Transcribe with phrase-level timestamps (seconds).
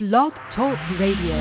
[0.00, 1.38] Blog Talk Radio.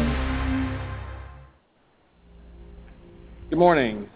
[3.49, 4.07] Good morning.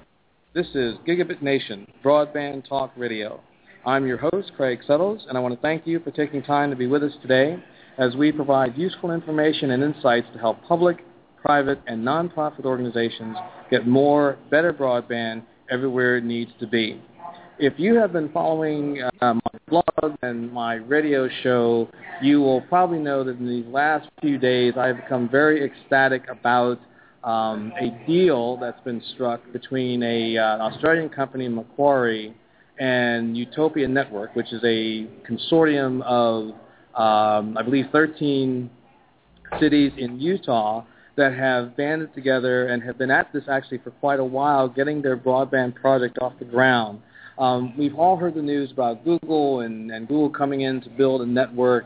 [0.53, 3.42] This is Gigabit Nation, Broadband Talk Radio.
[3.83, 6.75] I'm your host, Craig Settles, and I want to thank you for taking time to
[6.75, 7.58] be with us today
[7.97, 11.04] as we provide useful information and insights to help public,
[11.44, 13.36] private, and nonprofit organizations
[13.72, 15.42] get more, better broadband
[15.72, 17.02] everywhere it needs to be.
[17.60, 21.90] If you have been following uh, my blog and my radio show,
[22.22, 26.80] you will probably know that in these last few days I've become very ecstatic about
[27.23, 32.36] um, a deal that's been struck between a, uh, an Australian company, Macquarie,
[32.80, 36.50] and Utopia Network, which is a consortium of,
[36.94, 38.70] um, I believe, 13
[39.59, 40.84] cities in Utah
[41.16, 45.02] that have banded together and have been at this actually for quite a while, getting
[45.02, 47.02] their broadband project off the ground.
[47.40, 51.22] Um, we've all heard the news about Google and, and Google coming in to build
[51.22, 51.86] a network,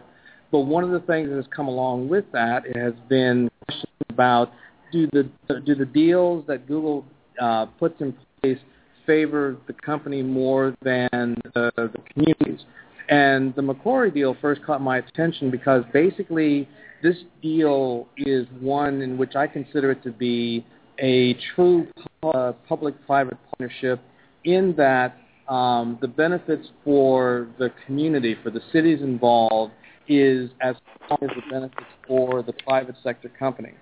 [0.51, 4.51] but one of the things that has come along with that has been questions about
[4.91, 5.29] do the
[5.65, 7.05] do the deals that Google
[7.41, 8.57] uh, puts in place
[9.05, 12.65] favor the company more than the, the communities.
[13.09, 16.67] And the Macquarie deal first caught my attention because basically
[17.03, 20.65] this deal is one in which I consider it to be
[20.99, 21.87] a true
[22.23, 23.99] uh, public-private partnership
[24.45, 29.73] in that um, the benefits for the community, for the cities involved,
[30.07, 30.75] is as
[31.05, 33.73] strong as the benefits for the private sector company.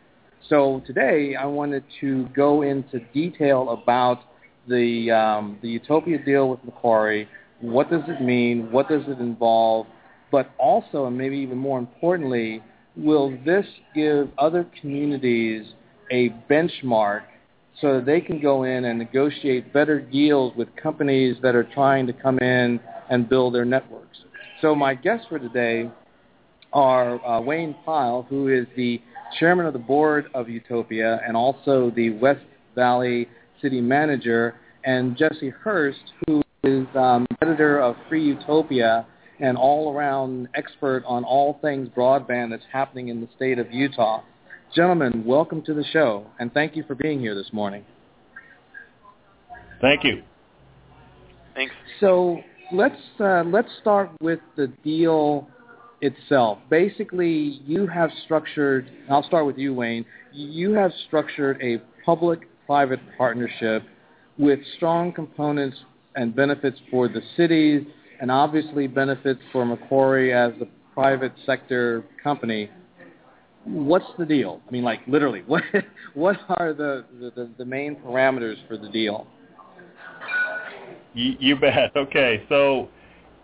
[0.48, 4.22] So today I wanted to go into detail about
[4.68, 7.28] the um, the Utopia deal with Macquarie.
[7.62, 8.72] What does it mean?
[8.72, 9.88] What does it involve?
[10.32, 12.64] But also, and maybe even more importantly,
[12.96, 13.66] will this
[13.96, 15.66] give other communities
[16.12, 17.24] a benchmark
[17.82, 22.06] so that they can go in and negotiate better deals with companies that are trying
[22.08, 24.18] to come in and build their networks.
[24.62, 25.90] So my guests for today
[26.74, 29.02] are uh, Wayne Pyle, who is the
[29.40, 32.44] chairman of the board of Utopia and also the West
[32.76, 33.28] Valley
[33.62, 39.06] city manager, and Jesse Harris, who is um, editor of Free Utopia
[39.40, 44.22] and all-around expert on all things broadband that's happening in the state of Utah.
[44.76, 47.84] Gentlemen, welcome to the show, and thank you for being here this morning.
[49.82, 50.22] Thank you.
[51.56, 51.74] Thanks.
[52.00, 52.42] So
[52.72, 55.48] let's uh, let's start with the deal
[56.02, 56.60] itself.
[56.70, 58.88] Basically, you have structured.
[59.10, 60.06] I'll start with you, Wayne.
[60.34, 63.82] You have structured a public-private partnership
[64.38, 65.78] with strong components
[66.16, 67.88] and benefits for the cities,
[68.22, 72.70] and obviously benefits for Macquarie as the private sector company
[73.70, 74.62] what's the deal?
[74.68, 75.64] I mean, like literally, what
[76.14, 79.28] what are the the, the main parameters for the deal?
[81.14, 81.96] You, you bet.
[81.96, 82.88] Okay, so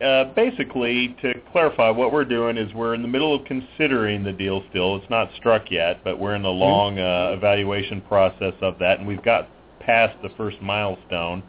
[0.04, 4.34] uh, basically, to clarify, what we're doing is we're in the middle of considering the
[4.34, 4.64] deal.
[4.70, 9.00] Still, it's not struck yet, but we're in the long uh, evaluation process of that,
[9.00, 9.50] and we've got
[9.80, 11.44] past the first milestone,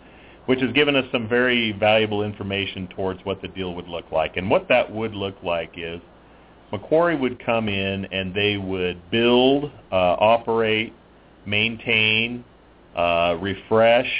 [0.46, 4.36] which has given us some very valuable information towards what the deal would look like.
[4.36, 6.00] And what that would look like is
[6.72, 10.92] Macquarie would come in and they would build, uh, operate,
[11.46, 12.44] maintain,
[12.96, 14.10] uh, refresh,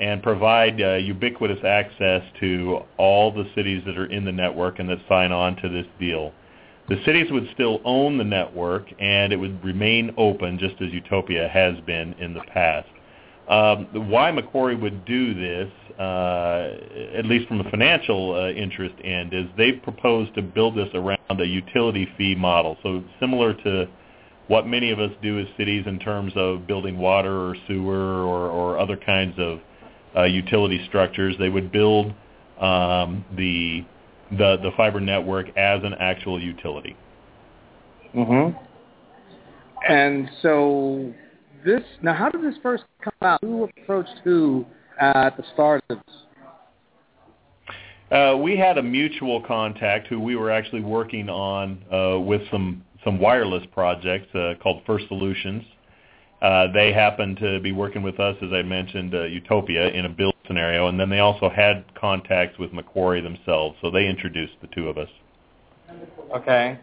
[0.00, 4.88] and provide uh, ubiquitous access to all the cities that are in the network and
[4.88, 6.32] that sign on to this deal.
[6.88, 11.48] The cities would still own the network and it would remain open just as Utopia
[11.48, 12.88] has been in the past.
[13.48, 16.76] Um, why Macquarie would do this, uh,
[17.14, 21.18] at least from a financial uh, interest end, is they've proposed to build this around
[21.40, 22.76] a utility fee model.
[22.82, 23.88] So similar to
[24.46, 28.48] what many of us do as cities in terms of building water or sewer or,
[28.48, 29.60] or other kinds of
[30.16, 32.12] uh, utility structures, they would build
[32.60, 33.84] um, the,
[34.30, 36.96] the the fiber network as an actual utility.
[38.14, 38.56] Mhm.
[39.88, 41.12] And so
[41.64, 43.40] this now, how did this first come out?
[43.42, 44.64] Who approached who
[45.00, 46.16] at the start of this?
[48.10, 52.84] Uh, we had a mutual contact who we were actually working on uh, with some
[53.04, 55.64] some wireless projects uh, called First Solutions.
[56.40, 60.08] Uh, they happened to be working with us, as I mentioned, uh, Utopia in a
[60.08, 64.66] build scenario, and then they also had contacts with Macquarie themselves, so they introduced the
[64.68, 65.08] two of us.
[66.34, 66.78] Okay.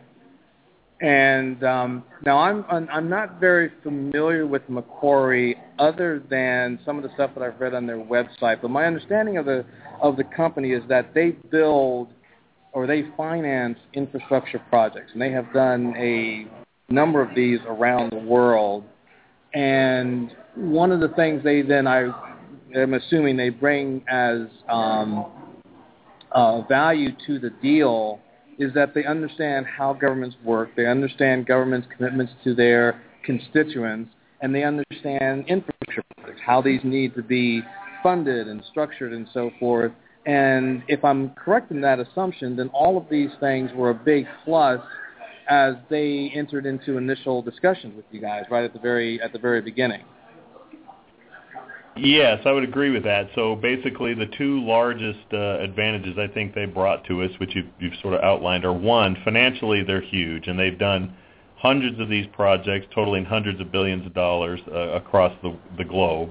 [1.01, 7.09] And um, now I'm I'm not very familiar with Macquarie other than some of the
[7.13, 8.61] stuff that I've read on their website.
[8.61, 9.65] But my understanding of the
[10.01, 12.09] of the company is that they build
[12.73, 16.47] or they finance infrastructure projects, and they have done a
[16.91, 18.83] number of these around the world.
[19.53, 22.11] And one of the things they then I
[22.75, 25.31] am assuming they bring as um,
[26.33, 28.19] uh, value to the deal
[28.59, 34.11] is that they understand how governments work, they understand government's commitments to their constituents,
[34.41, 37.61] and they understand infrastructure projects, how these need to be
[38.03, 39.91] funded and structured and so forth.
[40.25, 44.25] And if I'm correct in that assumption, then all of these things were a big
[44.45, 44.81] plus
[45.49, 49.39] as they entered into initial discussions with you guys right at the very at the
[49.39, 50.03] very beginning.
[52.01, 53.29] Yes, I would agree with that.
[53.35, 57.67] So basically, the two largest uh, advantages I think they brought to us, which you've,
[57.79, 61.13] you've sort of outlined, are one, financially they're huge, and they've done
[61.57, 66.29] hundreds of these projects totaling hundreds of billions of dollars uh, across the, the globe.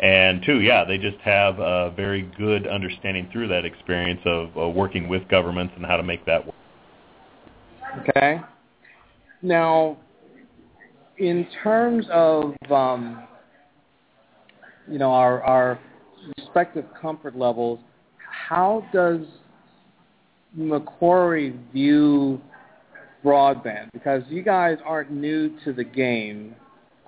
[0.00, 4.68] And two, yeah, they just have a very good understanding through that experience of uh,
[4.68, 6.54] working with governments and how to make that work.
[8.08, 8.40] Okay.
[9.42, 9.96] Now,
[11.18, 13.22] in terms of um,
[14.90, 15.78] you know our our
[16.38, 17.78] respective comfort levels,
[18.48, 19.20] how does
[20.54, 22.40] Macquarie view
[23.24, 23.90] broadband?
[23.92, 26.54] Because you guys aren't new to the game.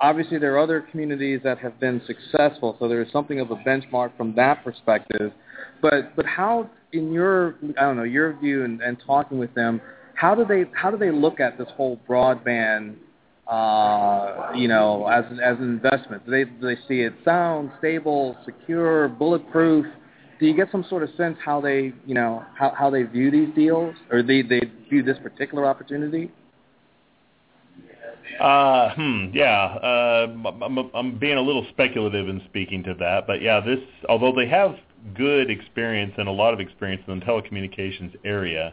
[0.00, 3.56] Obviously, there are other communities that have been successful, so there is something of a
[3.56, 5.32] benchmark from that perspective.
[5.81, 9.81] But but how, in your I don't know your view and, and talking with them,
[10.14, 12.96] how do they how do they look at this whole broadband
[13.46, 16.24] uh, you know, as as an investment?
[16.24, 19.86] Do they do they see it sound, stable, secure, bulletproof?
[20.38, 23.30] Do you get some sort of sense how they you know how, how they view
[23.30, 26.30] these deals or they they view this particular opportunity?
[28.40, 29.64] Uh, hmm, yeah.
[29.64, 30.26] Uh,
[30.62, 34.48] I'm, I'm being a little speculative in speaking to that, but yeah, this although they
[34.48, 34.76] have
[35.14, 38.72] good experience and a lot of experience in the telecommunications area,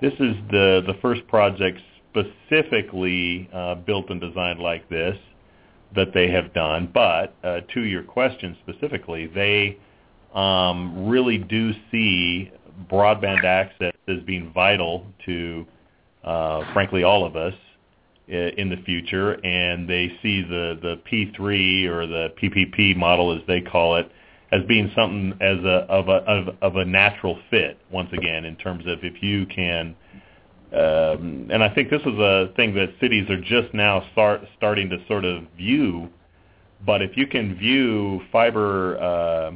[0.00, 1.80] this is the the first project
[2.14, 5.16] specifically uh, built and designed like this
[5.94, 6.90] that they have done.
[6.92, 9.78] But uh, to your question specifically, they
[10.34, 12.50] um, really do see
[12.90, 15.66] broadband access as being vital to,
[16.24, 17.54] uh, frankly, all of us
[18.26, 23.60] in the future, and they see the the P3 or the PPP model, as they
[23.60, 24.10] call it,
[24.50, 27.78] as being something as a of a of, of a natural fit.
[27.90, 29.94] Once again, in terms of if you can
[30.72, 34.88] um, and I think this is a thing that cities are just now start starting
[34.90, 36.08] to sort of view.
[36.84, 39.52] But if you can view fiber uh,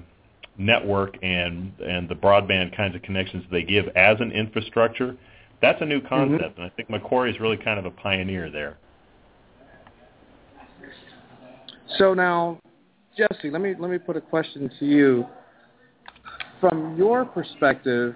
[0.57, 5.17] network and and the broadband kinds of connections they give as an infrastructure,
[5.61, 6.09] that's a new mm-hmm.
[6.09, 6.63] concept, mm-hmm.
[6.63, 8.79] and I think Macquarie is really kind of a pioneer there.
[11.97, 12.61] So now,
[13.17, 15.27] Jesse, let me let me put a question to you.
[16.61, 18.15] From your perspective,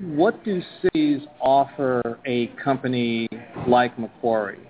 [0.00, 3.28] what do cities offer a company
[3.66, 4.68] like Macquarie?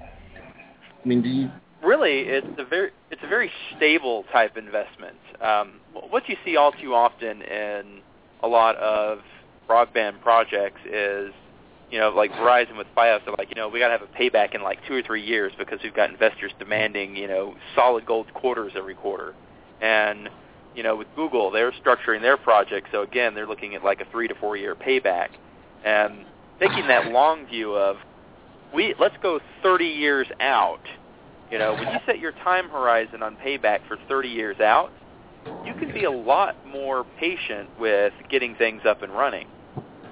[0.00, 1.50] I mean, do you
[1.82, 5.16] really it's a very it's a very stable type investment.
[5.40, 8.00] Um, what you see all too often in
[8.42, 9.20] a lot of
[9.68, 11.32] broadband projects is,
[11.90, 14.18] you know, like Verizon with FiOS, they're like, you know, we got to have a
[14.18, 18.06] payback in like two or three years because we've got investors demanding, you know, solid
[18.06, 19.34] gold quarters every quarter,
[19.80, 20.28] and
[20.78, 22.86] you know, with Google, they're structuring their project.
[22.92, 25.30] So again, they're looking at like a three to four year payback,
[25.84, 26.24] and
[26.60, 27.96] taking that long view of
[28.72, 30.78] we let's go 30 years out.
[31.50, 34.92] You know, when you set your time horizon on payback for 30 years out,
[35.66, 39.48] you can be a lot more patient with getting things up and running.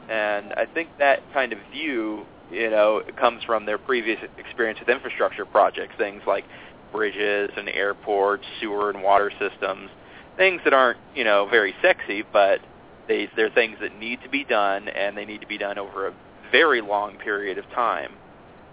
[0.09, 4.89] And I think that kind of view, you know, comes from their previous experience with
[4.89, 6.45] infrastructure projects, things like
[6.91, 9.91] bridges and airports, sewer and water systems
[10.37, 12.61] things that aren't you know very sexy, but
[13.09, 16.09] they they're things that need to be done, and they need to be done over
[16.09, 16.15] a
[16.53, 18.13] very long period of time.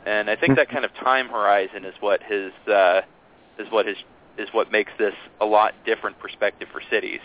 [0.06, 3.02] And I think that kind of time horizon is what his uh,
[3.58, 3.98] is what is
[4.52, 7.22] what makes this a lot different perspective for cities.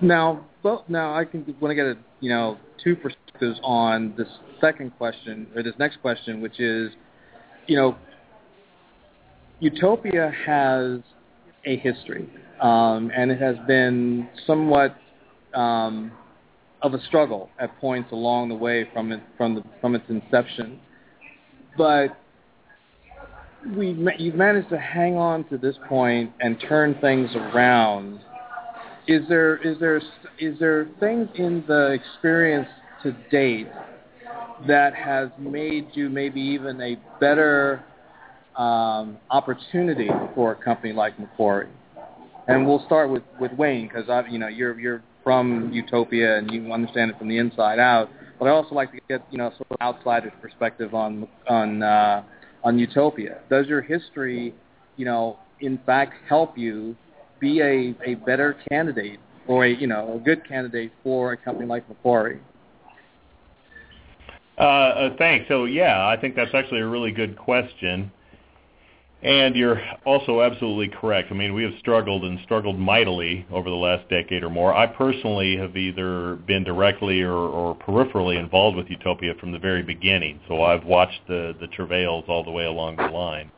[0.00, 4.28] Now, well, now I can want to get a you know two perspectives on this
[4.60, 6.92] second question or this next question, which is,
[7.66, 7.96] you know,
[9.60, 11.00] Utopia has
[11.64, 12.28] a history
[12.62, 14.96] um, and it has been somewhat
[15.52, 16.12] um,
[16.80, 20.78] of a struggle at points along the way from it, from the, from its inception.
[21.76, 22.16] But
[23.76, 28.20] we you've managed to hang on to this point and turn things around.
[29.08, 30.00] Is there is there
[30.38, 32.68] is there things in the experience
[33.02, 33.68] to date
[34.68, 37.84] that has made you maybe even a better
[38.56, 41.68] um, opportunity for a company like Macquarie?
[42.48, 46.50] And we'll start with with Wayne because I, you know, you're you're from Utopia and
[46.50, 48.10] you understand it from the inside out.
[48.38, 52.24] But I also like to get you know sort of outsider's perspective on on uh,
[52.64, 53.38] on Utopia.
[53.48, 54.54] Does your history,
[54.96, 56.96] you know, in fact help you
[57.40, 61.66] be a a better candidate or a you know a good candidate for a company
[61.66, 62.40] like Macquarie?
[64.58, 65.46] Uh, uh, thanks.
[65.48, 68.10] So yeah, I think that's actually a really good question.
[69.22, 71.30] And you're also absolutely correct.
[71.30, 74.74] I mean, we have struggled and struggled mightily over the last decade or more.
[74.74, 79.84] I personally have either been directly or, or peripherally involved with Utopia from the very
[79.84, 80.40] beginning.
[80.48, 83.52] So I've watched the, the travails all the way along the line.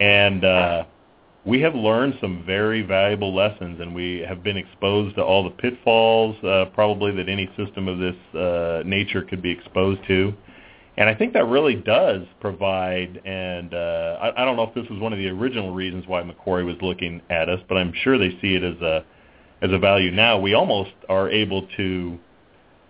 [0.00, 0.84] And uh,
[1.44, 5.50] we have learned some very valuable lessons, and we have been exposed to all the
[5.50, 10.34] pitfalls uh, probably that any system of this uh, nature could be exposed to.
[11.00, 14.86] And I think that really does provide, and uh, I, I don't know if this
[14.90, 18.18] was one of the original reasons why Macquarie was looking at us, but I'm sure
[18.18, 19.02] they see it as a
[19.62, 20.38] as a value now.
[20.38, 22.18] We almost are able to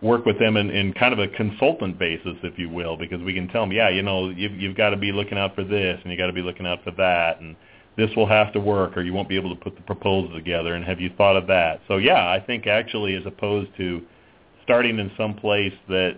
[0.02, 3.33] work with them in, in kind of a consultant basis, if you will, because we
[3.33, 6.00] can tell them, yeah, you know, you've, you've got to be looking out for this,
[6.02, 7.55] and you got to be looking out for that, and
[7.97, 10.75] this will have to work, or you won't be able to put the proposal together.
[10.75, 11.81] And have you thought of that?
[11.87, 14.02] So yeah, I think actually, as opposed to
[14.70, 16.12] starting in some place that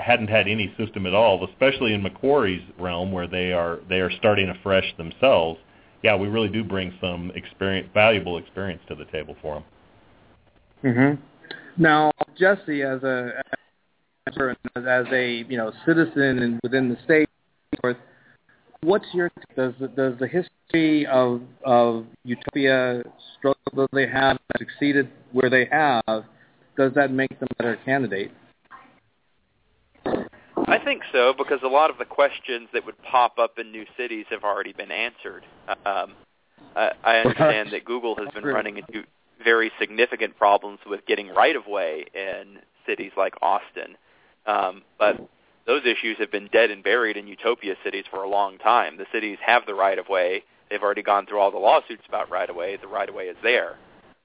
[0.00, 4.10] hadn't had any system at all, especially in Macquarie's realm where they are they are
[4.18, 5.58] starting afresh themselves.
[6.04, 9.64] Yeah, we really do bring some experience, valuable experience to the table for them.
[10.84, 11.82] Mm-hmm.
[11.82, 13.42] Now, Jesse, as a
[14.28, 17.28] as a you know citizen and within the state,
[18.82, 23.02] what's your does does the history of of Utopia
[23.38, 26.24] struggle that they have succeeded where they have
[26.76, 28.32] does that make them better candidates?
[30.04, 33.84] I think so because a lot of the questions that would pop up in new
[33.96, 35.44] cities have already been answered.
[35.68, 36.14] Um,
[36.74, 39.04] I, I understand that Google has been running into
[39.44, 43.96] very significant problems with getting right of way in cities like Austin,
[44.46, 45.16] um, but
[45.66, 48.96] those issues have been dead and buried in utopia cities for a long time.
[48.96, 50.42] The cities have the right of way.
[50.70, 52.76] They've already gone through all the lawsuits about right of way.
[52.80, 53.76] The right of way is there.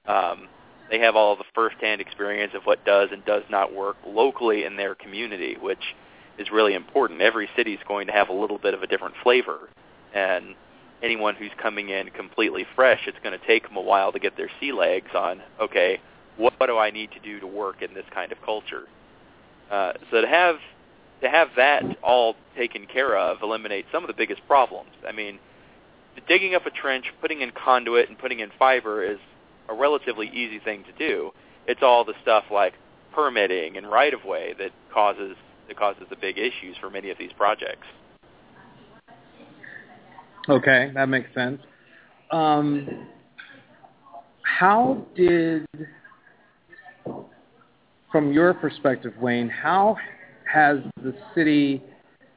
[0.06, 0.48] Um,
[0.90, 4.76] they have all the firsthand experience of what does and does not work locally in
[4.76, 5.94] their community, which
[6.38, 7.20] is really important.
[7.20, 9.68] Every city is going to have a little bit of a different flavor,
[10.14, 10.54] and
[11.02, 14.36] anyone who's coming in completely fresh, it's going to take them a while to get
[14.36, 15.42] their sea legs on.
[15.60, 16.00] Okay,
[16.36, 18.84] what, what do I need to do to work in this kind of culture?
[19.70, 20.56] Uh, so to have
[21.20, 24.90] to have that all taken care of eliminates some of the biggest problems.
[25.06, 25.40] I mean,
[26.28, 29.18] digging up a trench, putting in conduit, and putting in fiber is
[29.68, 31.30] a relatively easy thing to do.
[31.66, 32.74] It's all the stuff like
[33.14, 35.36] permitting and right of way that causes
[35.68, 37.86] that causes the big issues for many of these projects.
[40.48, 41.60] Okay, that makes sense.
[42.30, 43.06] Um,
[44.42, 45.66] how did,
[48.10, 49.96] from your perspective, Wayne, how
[50.50, 51.82] has the city,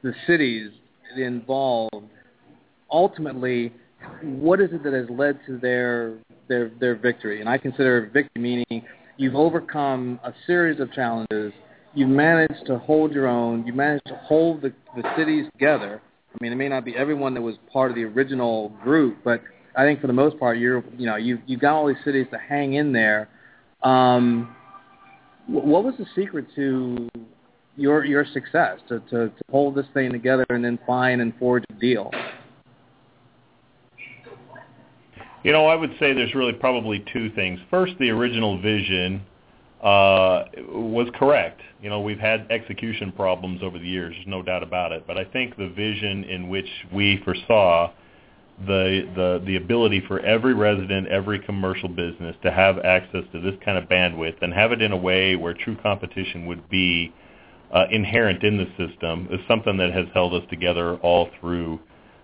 [0.02, 0.72] the cities
[1.16, 2.10] involved,
[2.90, 3.72] ultimately,
[4.22, 6.14] what is it that has led to their
[6.48, 7.40] their their victory?
[7.40, 8.84] And I consider victory meaning
[9.16, 11.52] you've overcome a series of challenges.
[11.94, 13.66] You've managed to hold your own.
[13.66, 16.00] You managed to hold the, the cities together.
[16.32, 19.42] I mean, it may not be everyone that was part of the original group, but
[19.76, 22.26] I think for the most part, you're you know you you've got all these cities
[22.32, 23.28] to hang in there.
[23.82, 24.54] Um,
[25.46, 27.08] what was the secret to
[27.76, 31.64] your your success to, to to hold this thing together and then find and forge
[31.70, 32.10] a deal?
[35.42, 37.58] You know, I would say there's really probably two things.
[37.68, 39.22] First, the original vision
[39.82, 41.60] uh, was correct.
[41.82, 45.04] You know, we've had execution problems over the years, there's no doubt about it.
[45.06, 47.90] But I think the vision in which we foresaw
[48.66, 53.54] the the the ability for every resident, every commercial business to have access to this
[53.64, 57.12] kind of bandwidth and have it in a way where true competition would be
[57.72, 61.80] uh, inherent in the system is something that has held us together all through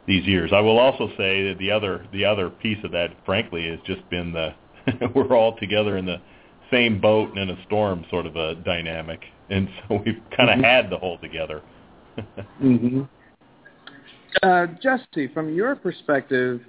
[0.09, 0.51] these years.
[0.53, 4.09] I will also say that the other the other piece of that, frankly, has just
[4.11, 4.55] been the
[5.15, 6.17] we're all together in the
[6.73, 10.57] same boat and in a storm sort of a dynamic, and so we've kind of
[10.57, 10.65] mm-hmm.
[10.65, 11.63] had to hold together.
[12.61, 13.03] mm-hmm.
[14.43, 16.61] uh, Jesse, from your perspective,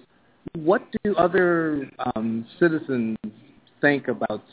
[0.54, 3.18] what do other um, citizens
[3.82, 4.44] think about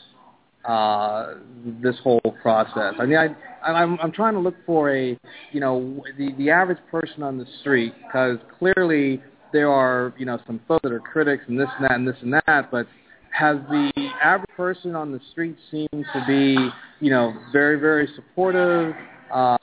[0.67, 1.35] uh,
[1.81, 2.93] this whole process.
[2.99, 3.35] I mean, I,
[3.71, 5.17] I'm, I'm trying to look for a,
[5.51, 9.21] you know, the, the average person on the street because clearly
[9.53, 12.17] there are, you know, some folks that are critics and this and that and this
[12.21, 12.85] and that, but
[13.31, 16.57] has the average person on the street seemed to be,
[16.99, 18.93] you know, very, very supportive?
[19.31, 19.57] Uh,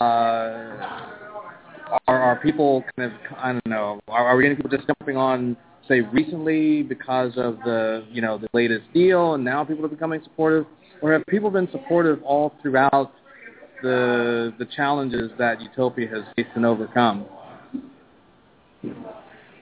[2.07, 5.17] are, are people kind of, I don't know, are, are we getting people just jumping
[5.17, 5.57] on
[5.87, 10.19] say recently because of the you know the latest deal and now people are becoming
[10.23, 10.65] supportive
[11.03, 13.13] or have people been supportive all throughout
[13.83, 17.27] the the challenges that Utopia has faced and overcome?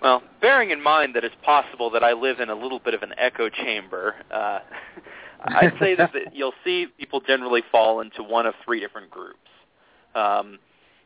[0.03, 3.03] Well, bearing in mind that it's possible that I live in a little bit of
[3.03, 4.59] an echo chamber, uh,
[5.45, 9.39] I'd say that you'll see people generally fall into one of three different groups.
[10.15, 10.59] Um,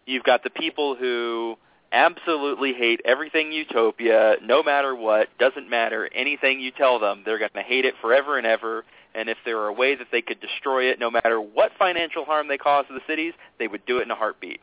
[0.06, 1.56] you've got the people who
[1.92, 7.50] absolutely hate everything utopia, no matter what, doesn't matter anything you tell them, they're going
[7.54, 8.84] to hate it forever and ever.
[9.16, 12.26] And if there were a way that they could destroy it, no matter what financial
[12.26, 14.60] harm they caused to the cities, they would do it in a heartbeat.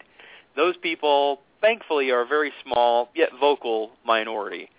[0.55, 4.69] Those people, thankfully, are a very small yet vocal minority.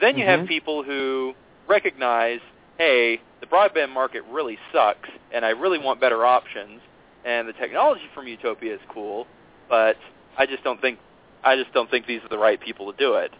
[0.00, 0.38] Then you Mhm.
[0.38, 1.34] have people who
[1.66, 2.40] recognize,
[2.78, 6.80] hey, the broadband market really sucks, and I really want better options,
[7.24, 9.26] and the technology from Utopia is cool,
[9.68, 9.96] but
[10.36, 11.00] I just don't think
[11.44, 13.32] I just don't think these are the right people to do it.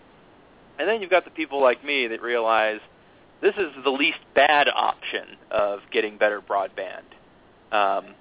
[0.79, 2.81] And then you've got the people like me that realize
[3.41, 7.05] this is the least bad option of getting better broadband.
[7.73, 8.15] Um,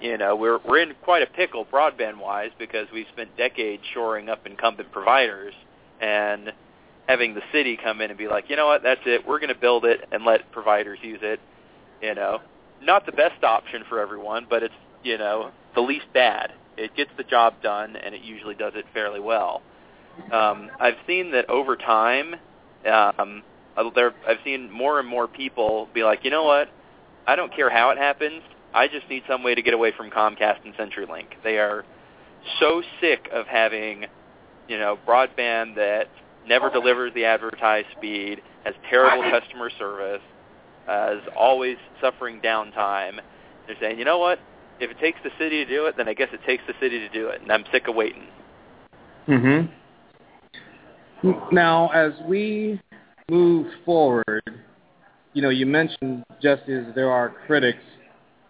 [0.00, 4.28] you know, we're we're in quite a pickle broadband wise because we've spent decades shoring
[4.28, 5.54] up incumbent providers
[6.00, 6.52] and
[7.08, 9.52] having the city come in and be like, you know what, that's it, we're going
[9.52, 11.40] to build it and let providers use it.
[12.02, 12.40] You know,
[12.80, 16.52] not the best option for everyone, but it's you know the least bad.
[16.76, 19.62] It gets the job done and it usually does it fairly well.
[20.32, 22.34] Um, I've seen that over time,
[22.86, 23.42] um,
[23.94, 26.68] there I've seen more and more people be like, you know what,
[27.26, 28.42] I don't care how it happens.
[28.74, 31.26] I just need some way to get away from Comcast and CenturyLink.
[31.42, 31.84] They are
[32.60, 34.06] so sick of having,
[34.68, 36.08] you know, broadband that
[36.46, 40.22] never delivers the advertised speed, has terrible customer service,
[40.88, 43.20] uh, is always suffering downtime.
[43.66, 44.38] They're saying, you know what?
[44.80, 47.00] If it takes the city to do it, then I guess it takes the city
[47.00, 48.28] to do it, and I'm sick of waiting.
[49.26, 49.68] Mhm.
[51.52, 52.80] Now, as we
[53.30, 54.42] move forward,
[55.34, 57.82] you know, you mentioned Jesse, there are critics.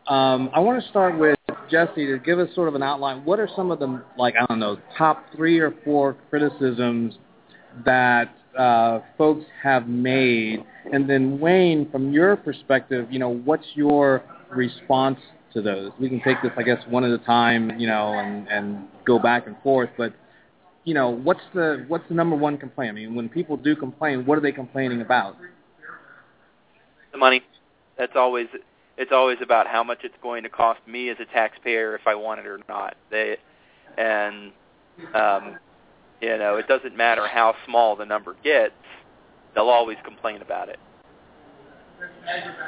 [0.09, 1.37] Um, I want to start with
[1.71, 3.25] Jesse to give us sort of an outline.
[3.25, 7.19] What are some of the like I don't know top three or four criticisms
[7.85, 14.23] that uh, folks have made, and then Wayne, from your perspective, you know, what's your
[14.51, 15.19] response
[15.53, 15.91] to those?
[16.01, 19.19] We can take this, I guess, one at a time, you know, and and go
[19.19, 20.15] back and forth, but
[20.89, 22.89] you know, what's the what's the number one complaint?
[22.89, 25.37] I mean, when people do complain, what are they complaining about?
[27.13, 27.43] The money.
[27.99, 28.47] That's always
[28.97, 32.15] it's always about how much it's going to cost me as a taxpayer if I
[32.15, 32.97] want it or not.
[33.11, 33.37] They
[33.99, 34.51] and
[35.15, 35.59] um,
[36.23, 38.73] you know, it doesn't matter how small the number gets,
[39.55, 40.79] they'll always complain about it.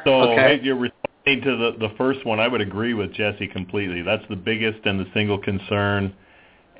[0.04, 0.59] So Okay.
[0.59, 2.38] hey, you're responding to the the first one.
[2.38, 4.02] I would agree with Jesse completely.
[4.02, 6.14] That's the biggest and the single concern.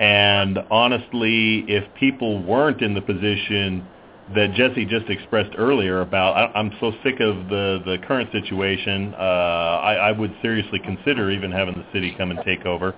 [0.01, 3.87] And honestly, if people weren't in the position
[4.35, 9.15] that Jesse just expressed earlier about, I, I'm so sick of the the current situation.
[9.15, 12.95] Uh, I, I would seriously consider even having the city come and take over.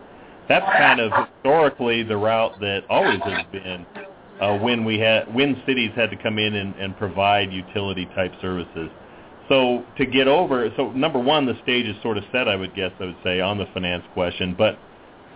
[0.48, 3.84] That's kind of historically the route that always has been
[4.40, 8.32] uh, when we had when cities had to come in and, and provide utility type
[8.40, 8.90] services.
[9.48, 12.46] So to get over, so number one, the stage is sort of set.
[12.46, 14.78] I would guess I would say on the finance question, but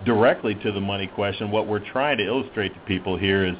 [0.05, 3.55] directly to the money question, what we're trying to illustrate to people here is,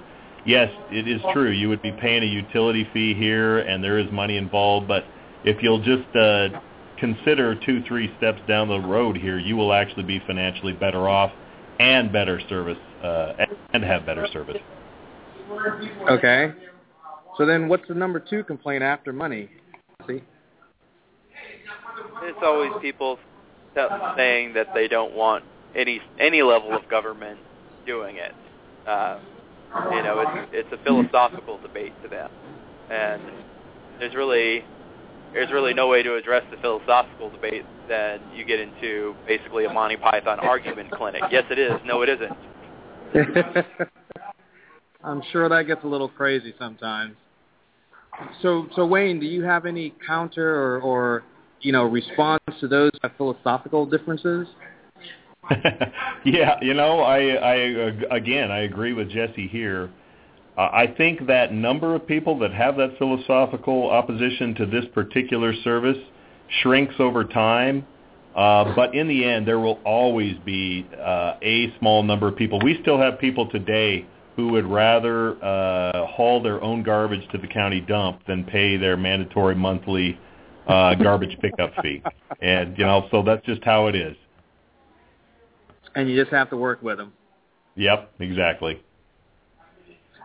[0.45, 1.51] yes, it is true.
[1.51, 4.87] You would be paying a utility fee here, and there is money involved.
[4.89, 5.05] But
[5.45, 6.49] if you'll just uh,
[6.99, 11.33] consider two, three steps down the road here, you will actually be financially better off
[11.79, 13.33] and better service uh,
[13.73, 14.59] and have better service.
[16.11, 16.53] Okay.
[17.37, 19.51] So then, what's the number two complaint after money?
[20.07, 20.23] See.
[22.23, 23.19] It's always people
[23.75, 25.45] t- saying that they don't want
[25.77, 27.39] any any level of government
[27.87, 28.33] doing it.
[28.87, 29.19] Uh,
[29.93, 32.31] you know, it's it's a philosophical debate to them,
[32.91, 33.23] and
[33.99, 34.65] there's really
[35.33, 39.73] there's really no way to address the philosophical debate than you get into basically a
[39.73, 41.23] Monty Python argument clinic.
[41.31, 41.73] Yes, it is.
[41.85, 42.37] No, it isn't.
[45.05, 47.15] I'm sure that gets a little crazy sometimes.
[48.41, 51.23] So, so Wayne, do you have any counter or, or
[51.61, 54.49] you know response to those philosophical differences?
[56.25, 57.55] yeah, you know, I, I
[58.11, 59.91] again, I agree with Jesse here.
[60.57, 65.55] Uh, I think that number of people that have that philosophical opposition to this particular
[65.63, 65.99] service
[66.63, 67.87] shrinks over time.
[68.35, 72.61] Uh, but in the end, there will always be uh, a small number of people.
[72.63, 74.07] We still have people today
[74.37, 78.97] who would rather uh, haul their own garbage to the county dump than pay their
[78.97, 80.19] mandatory monthly
[80.69, 82.03] uh, garbage pickup fee.
[82.43, 84.17] And you know, so that's just how it is.
[85.97, 87.13] And you just have to work with them.
[87.75, 88.83] Yep, exactly.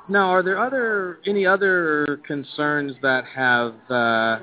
[0.07, 4.39] Now, are there other any other concerns that have uh,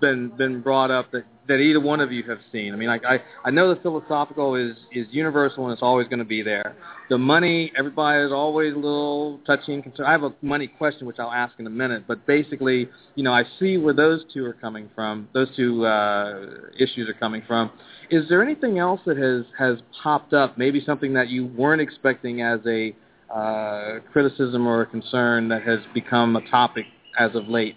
[0.00, 2.72] been been brought up that that either one of you have seen?
[2.72, 6.24] I mean, I I know the philosophical is is universal and it's always going to
[6.24, 6.76] be there.
[7.08, 10.08] The money, everybody is always a little touchy and concerned.
[10.08, 13.32] I have a money question which I'll ask in a minute, but basically, you know,
[13.32, 15.28] I see where those two are coming from.
[15.32, 16.44] Those two uh,
[16.78, 17.70] issues are coming from.
[18.10, 20.58] Is there anything else that has has popped up?
[20.58, 22.94] Maybe something that you weren't expecting as a
[23.34, 26.86] uh, criticism or a concern that has become a topic
[27.18, 27.76] as of late?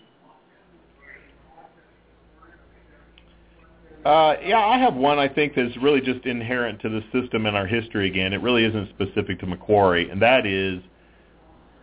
[4.06, 7.56] Uh, yeah, I have one I think that's really just inherent to the system and
[7.56, 8.34] our history again.
[8.34, 10.82] It really isn't specific to Macquarie, and that is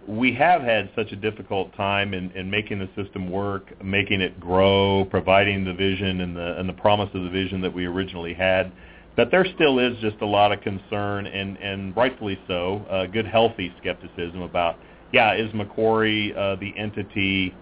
[0.09, 4.41] we have had such a difficult time in, in making the system work, making it
[4.41, 8.35] grow, providing the vision and the and the promise of the vision that we originally
[8.35, 8.73] had.
[9.17, 13.27] That there still is just a lot of concern and and rightfully so, uh, good
[13.27, 14.79] healthy skepticism about
[15.13, 17.55] yeah, is Macquarie uh, the entity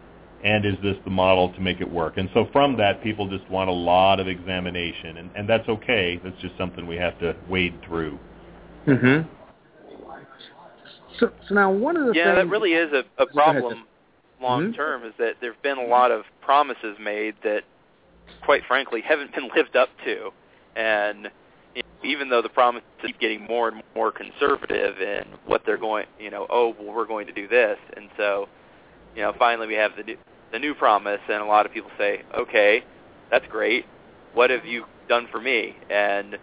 [0.47, 2.19] and is this the model to make it work?
[2.19, 6.21] And so from that, people just want a lot of examination, and, and that's okay.
[6.23, 8.17] That's just something we have to wade through.
[8.87, 9.29] Mm-hmm.
[11.19, 13.87] So, so now one of the yeah, things, that really is a, a problem
[14.41, 15.03] long term.
[15.03, 17.63] Is that there've been a lot of promises made that,
[18.45, 20.31] quite frankly, haven't been lived up to,
[20.77, 21.29] and
[22.05, 26.31] even though the promises keep getting more and more conservative in what they're going, you
[26.31, 28.49] know, oh, well, we're going to do this, and so,
[29.17, 30.17] you know, finally we have the new,
[30.53, 32.83] the new promise, and a lot of people say, okay,
[33.31, 33.85] that's great.
[34.35, 35.77] What have you done for me?
[35.91, 36.39] And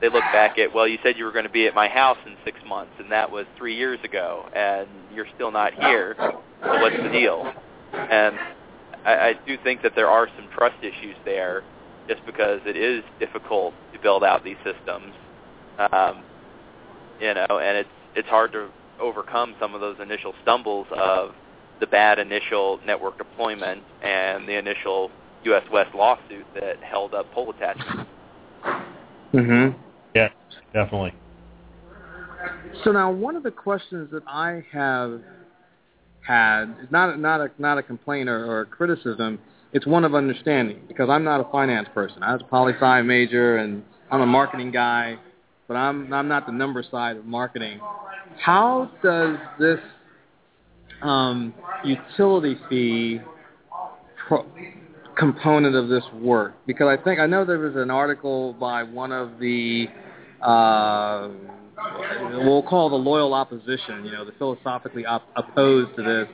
[0.00, 2.18] they look back at, well, you said you were going to be at my house
[2.26, 6.14] in six months, and that was three years ago, and you're still not here.
[6.18, 6.42] So
[6.80, 7.52] what's the deal?
[7.92, 8.36] And
[9.04, 11.62] I, I do think that there are some trust issues there,
[12.08, 15.12] just because it is difficult to build out these systems.
[15.92, 16.22] Um,
[17.20, 18.68] you know, and it's it's hard to
[19.00, 21.34] overcome some of those initial stumbles of
[21.80, 25.10] the bad initial network deployment and the initial
[25.44, 25.64] U.S.
[25.70, 28.10] West lawsuit that held up pole attachments.
[29.32, 29.78] Mm-hmm.
[30.14, 30.28] Yeah,
[30.72, 31.12] definitely.
[32.84, 35.20] So now one of the questions that I have
[36.26, 39.38] had is not not a not a complaint or, or a criticism.
[39.72, 42.22] It's one of understanding because I'm not a finance person.
[42.22, 45.18] I was a poli sci major and I'm a marketing guy,
[45.68, 47.80] but I'm I'm not the number side of marketing.
[48.38, 49.80] How does this
[51.02, 51.54] um,
[51.84, 53.20] utility fee
[54.26, 54.46] pro-
[55.16, 56.54] component of this work?
[56.66, 59.86] Because I think I know there was an article by one of the
[60.40, 61.28] uh,
[62.44, 66.28] we'll call the loyal opposition, you know, the philosophically op- opposed to this,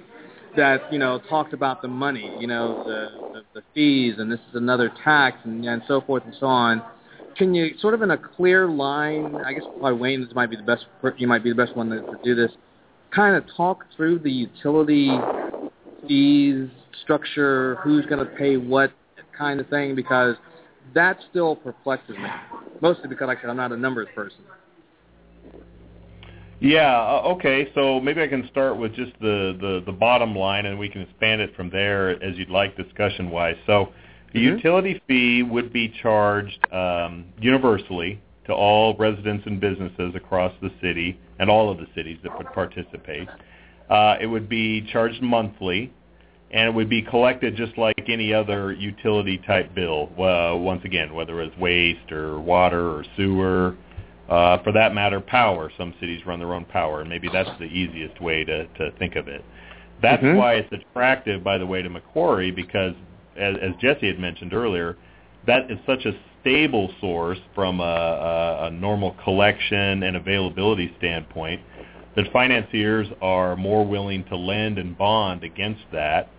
[0.57, 4.41] that you know talked about the money, you know, the, the, the fees, and this
[4.51, 6.83] is another tax, and, and so forth and so on.
[7.37, 9.37] Can you sort of in a clear line?
[9.47, 10.87] I guess probably Wayne might be the best.
[11.17, 12.51] You might be the best one to, to do this.
[13.15, 15.21] Kind of talk through the utility
[16.07, 16.69] fees
[17.03, 18.93] structure, who's going to pay what
[19.37, 20.37] kind of thing, because
[20.95, 22.29] that still perplexes me.
[22.81, 24.45] Mostly because, like I said, I'm not a numbers person.
[26.61, 26.99] Yeah.
[27.01, 27.71] Uh, okay.
[27.75, 31.03] So maybe I can start with just the, the, the bottom line, and we can
[31.03, 33.57] expand it from there as you'd like, discussion wise.
[33.67, 33.93] So
[34.33, 34.57] the Mhm.
[34.57, 41.19] utility fee would be charged um, universally to all residents and businesses across the city
[41.41, 43.27] and all of the cities that would participate.
[43.89, 45.91] Uh, it would be charged monthly,
[46.53, 50.11] and it would be collected just like any other utility type bill.
[50.13, 53.77] Uh, once again, whether it's waste or water or sewer,
[54.29, 55.73] uh, for that matter, power.
[55.77, 59.17] Some cities run their own power, and maybe that's the easiest way to, to think
[59.17, 59.45] of it.
[60.03, 60.37] That's Mhm.
[60.37, 62.95] why it's attractive, by the way, to Macquarie because,
[63.37, 64.97] as, as Jesse had mentioned earlier,
[65.47, 71.61] that is such a stable source from a, a, a normal collection and availability standpoint
[72.17, 76.31] that financiers are more willing to lend and bond against that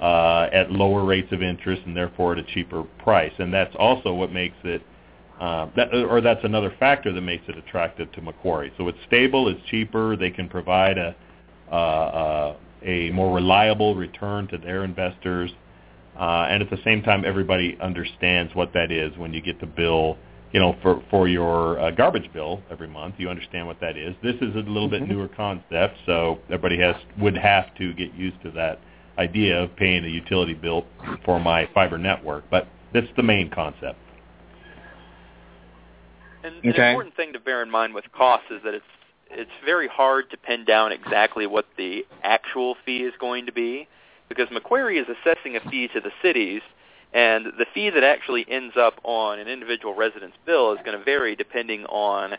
[0.00, 3.32] uh, at lower rates of interest and therefore at a cheaper price.
[3.38, 4.82] And that's also what makes it,
[5.40, 8.72] uh, that, or that's another factor that makes it attractive to Macquarie.
[8.76, 11.14] So it's stable, it's cheaper, they can provide a,
[11.72, 15.50] uh, a more reliable return to their investors.
[16.20, 19.66] Uh, and at the same time, everybody understands what that is when you get the
[19.66, 20.18] bill,
[20.52, 23.14] you know, for for your uh, garbage bill every month.
[23.16, 24.14] You understand what that is.
[24.22, 25.08] This is a little bit Mhm.
[25.08, 28.80] newer concept, so everybody has would have to get used to that
[29.18, 30.84] idea of paying a utility bill
[31.24, 32.44] for my fiber network.
[32.50, 33.98] But that's the main concept.
[36.44, 36.90] And an Okay.
[36.90, 38.84] important thing to bear in mind with costs is that it's
[39.30, 43.88] it's very hard to pin down exactly what the actual fee is going to be
[44.30, 46.62] because Macquarie is assessing a fee to the cities
[47.12, 51.04] and the fee that actually ends up on an individual resident's bill is going to
[51.04, 52.38] vary depending on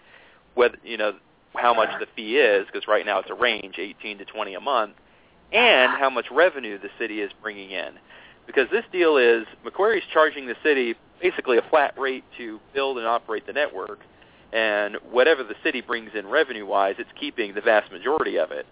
[0.55, 1.13] whether you know
[1.53, 4.59] how much the fee is because right now it's a range 18 to 20 a
[4.59, 4.95] month
[5.51, 7.99] and how much revenue the city is bringing in.
[8.47, 13.07] because this deal is Macquarie's charging the city basically a flat rate to build and
[13.07, 13.99] operate the network,
[14.51, 18.65] and whatever the city brings in revenue-wise, it's keeping the vast majority of it.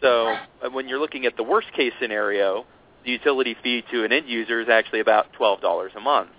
[0.00, 0.28] So
[0.62, 2.64] uh, when you're looking at the worst-case scenario,
[3.04, 6.30] the utility fee to an end user is actually about $12 a month.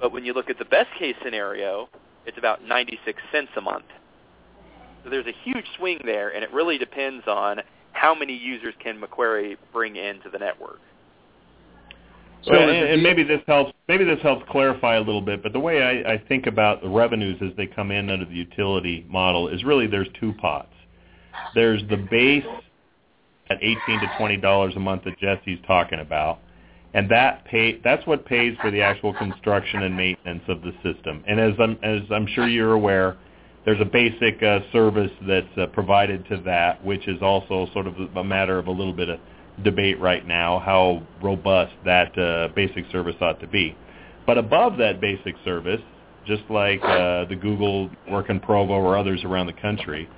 [0.00, 1.88] But when you look at the best-case scenario,
[2.26, 3.86] it's about 96 cents a month.
[5.02, 7.60] So there's a huge swing there, and it really depends on
[7.92, 10.80] how many users can Macquarie bring into the network.
[12.44, 13.72] So, and, and maybe this helps.
[13.88, 15.42] Maybe this helps clarify a little bit.
[15.42, 18.34] But the way I, I think about the revenues as they come in under the
[18.34, 20.68] utility model is really there's two pots.
[21.54, 22.44] There's the base
[23.54, 26.40] at 18 to 20 dollars a month that Jesse's talking about,
[26.92, 31.24] and that pay that's what pays for the actual construction and maintenance of the system.
[31.26, 33.16] And as I'm as I'm sure you're aware,
[33.64, 37.94] there's a basic uh, service that's uh, provided to that, which is also sort of
[38.16, 39.18] a matter of a little bit of
[39.62, 43.76] debate right now how robust that uh, basic service ought to be.
[44.26, 45.80] But above that basic service,
[46.26, 50.08] just like uh, the Google work in Provo or others around the country,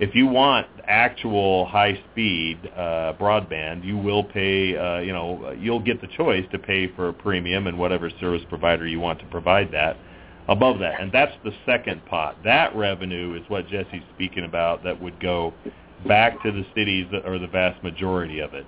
[0.00, 4.76] if you want actual high-speed uh, broadband, you will pay.
[4.76, 8.42] Uh, you know, you'll get the choice to pay for a premium and whatever service
[8.48, 9.96] provider you want to provide that.
[10.48, 12.34] Above that, and that's the second pot.
[12.42, 14.82] That revenue is what Jesse's speaking about.
[14.82, 15.52] That would go
[16.06, 18.64] back to the cities that are the vast majority of it.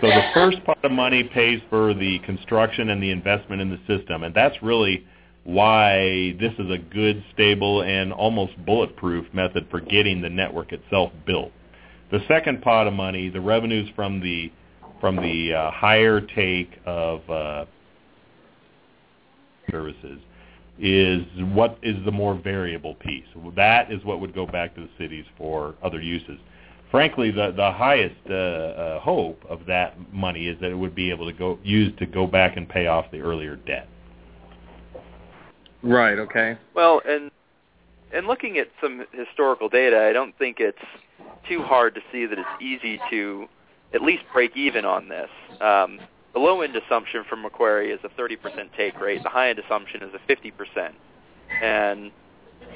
[0.00, 3.80] So the first pot of money pays for the construction and the investment in the
[3.88, 5.04] system, and that's really
[5.48, 11.10] why this is a good, stable, and almost bulletproof method for getting the network itself
[11.26, 11.50] built.
[12.10, 14.52] The second pot of money, the revenues from the
[15.00, 17.64] from the uh, higher take of uh,
[19.70, 20.20] services,
[20.78, 21.22] is
[21.54, 23.24] what is the more variable piece.
[23.56, 26.38] That is what would go back to the cities for other uses
[26.90, 31.10] frankly, the the highest uh, uh, hope of that money is that it would be
[31.10, 33.88] able to go use to go back and pay off the earlier debt.
[35.82, 36.18] Right.
[36.18, 36.58] Okay.
[36.74, 37.30] Well, and
[38.12, 40.78] and looking at some historical data, I don't think it's
[41.48, 43.46] too hard to see that it's easy to
[43.94, 45.30] at least break even on this.
[45.60, 46.00] Um,
[46.32, 48.36] the low end assumption from Macquarie is a 30%
[48.76, 49.22] take rate.
[49.22, 50.92] The high end assumption is a 50%.
[51.62, 52.10] And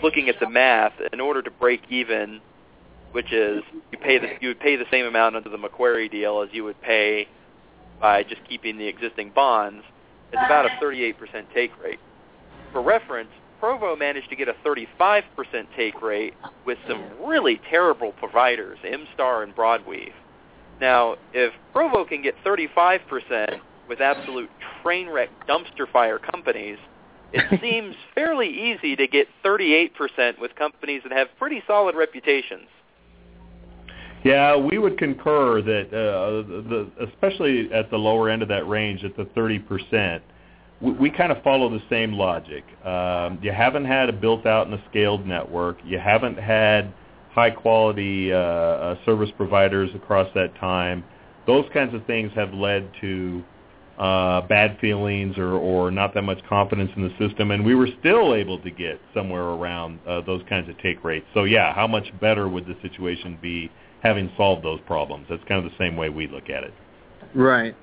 [0.03, 2.41] looking at the math, in order to break even
[3.13, 3.63] which is
[3.93, 6.65] you pay the you would pay the same amount under the Macquarie deal as you
[6.65, 7.29] would pay
[8.01, 9.85] by just keeping the existing bonds.
[10.33, 11.15] It's about a 38%
[11.55, 12.01] take rate.
[12.73, 13.31] For reference,
[13.61, 15.23] Provo managed to get a 35%
[15.77, 16.35] take rate
[16.67, 20.13] with some really terrible providers, MStar and Broadweave.
[20.81, 24.51] Now, if Provo can get 35% with absolute
[24.83, 26.79] train wreck dumpster fire companies,
[27.33, 32.67] it seems fairly easy to get 38% with companies that have pretty solid reputations.
[34.25, 39.05] Yeah, we would concur that, uh, the, especially at the lower end of that range,
[39.05, 40.21] at the 30%,
[40.83, 42.65] we, we kind of follow the same logic.
[42.85, 45.79] Um, you haven't had a built-out and a scaled network.
[45.85, 46.93] You haven't had
[47.33, 51.05] high-quality uh, uh, service providers across that time.
[51.47, 53.43] Those kinds of things have led to
[53.99, 57.89] uh, bad feelings or, or not that much confidence in the system, and we were
[58.01, 61.27] still able to get somewhere around uh, those kinds of take rates.
[61.35, 63.71] So yeah, how much better would the situation be
[64.03, 65.27] having solved those problems.
[65.31, 66.75] That's kind of the same way we look at it.
[67.35, 67.75] Right.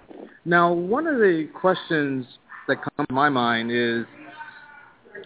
[0.46, 2.26] Now, one of the questions
[2.70, 4.06] that come to my mind is,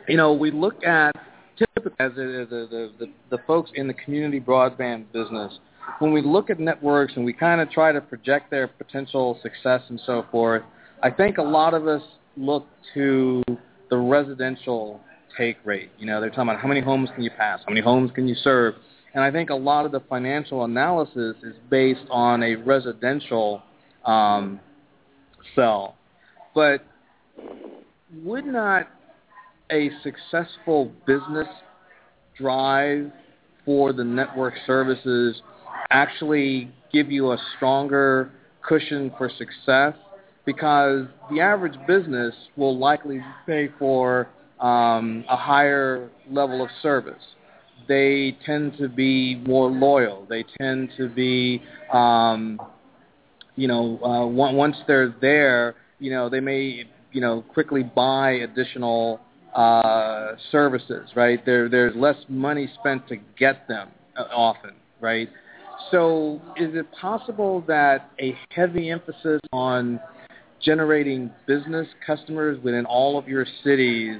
[0.07, 1.15] you know, we look at
[1.57, 5.59] typically as the, the, the, the folks in the community broadband business,
[5.99, 9.81] when we look at networks and we kind of try to project their potential success
[9.89, 10.63] and so forth,
[11.01, 12.01] I think a lot of us
[12.37, 13.43] look to
[13.89, 14.99] the residential
[15.37, 15.91] take rate.
[15.99, 18.27] You know, they're talking about how many homes can you pass, how many homes can
[18.27, 18.75] you serve.
[19.13, 23.61] And I think a lot of the financial analysis is based on a residential
[24.05, 24.59] um,
[25.55, 25.95] cell.
[26.55, 26.85] But
[28.23, 28.87] would not
[29.71, 31.47] a successful business
[32.37, 33.11] drive
[33.65, 35.41] for the network services
[35.89, 39.93] actually give you a stronger cushion for success?
[40.45, 44.27] Because the average business will likely pay for
[44.59, 47.23] um, a higher level of service
[47.87, 50.25] they tend to be more loyal.
[50.29, 52.59] They tend to be, um,
[53.55, 59.21] you know, uh, once they're there, you know, they may, you know, quickly buy additional
[59.55, 61.45] uh, services, right?
[61.45, 65.29] There, there's less money spent to get them uh, often, right?
[65.91, 69.99] So is it possible that a heavy emphasis on
[70.61, 74.19] generating business customers within all of your cities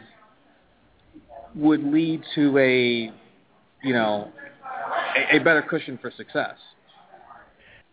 [1.56, 3.14] would lead to a
[3.84, 4.32] you know,
[5.32, 6.56] a, a better cushion for success.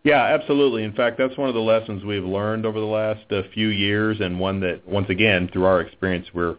[0.03, 0.83] Yeah, absolutely.
[0.83, 4.19] In fact, that's one of the lessons we've learned over the last uh, few years,
[4.19, 6.57] and one that, once again, through our experience, we're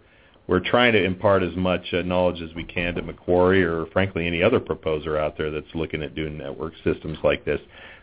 [0.48, 4.26] we're trying to impart as much uh, knowledge as we can to Macquarie or, frankly,
[4.26, 7.60] any other proposer out there that's looking at doing network systems like this.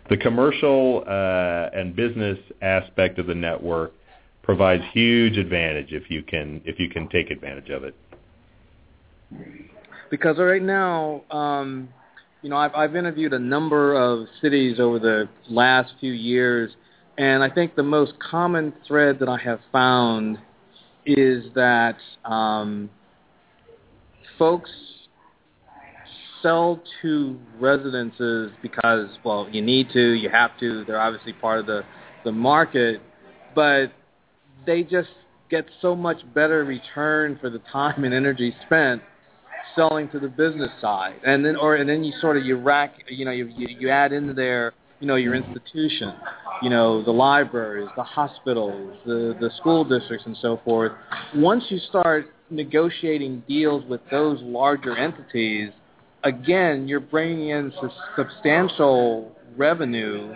[0.10, 3.94] The commercial uh, and business aspect of the network
[4.42, 7.96] provides huge advantage if you can if you can take advantage of it.
[10.10, 11.90] Because right now, um,
[12.42, 16.72] you know, I've, I've interviewed a number of cities over the last few years,
[17.18, 20.38] and I think the most common thread that I have found
[21.06, 22.90] is that um,
[24.38, 24.70] folks
[26.42, 30.86] sell to residences because, well, you need to, you have to.
[30.86, 31.84] They're obviously part of the
[32.24, 33.02] the market,
[33.56, 33.92] but
[34.66, 35.10] they just
[35.50, 39.02] get so much better return for the time and energy spent
[39.76, 42.94] selling to the business side, and then or and then you sort of you rack,
[43.08, 46.14] you know, you you, you add into there, you know, your institution,
[46.62, 50.92] you know, the libraries, the hospitals, the the school districts, and so forth.
[51.36, 55.70] Once you start negotiating deals with those larger entities,
[56.24, 60.34] again, you're bringing in su- substantial revenue,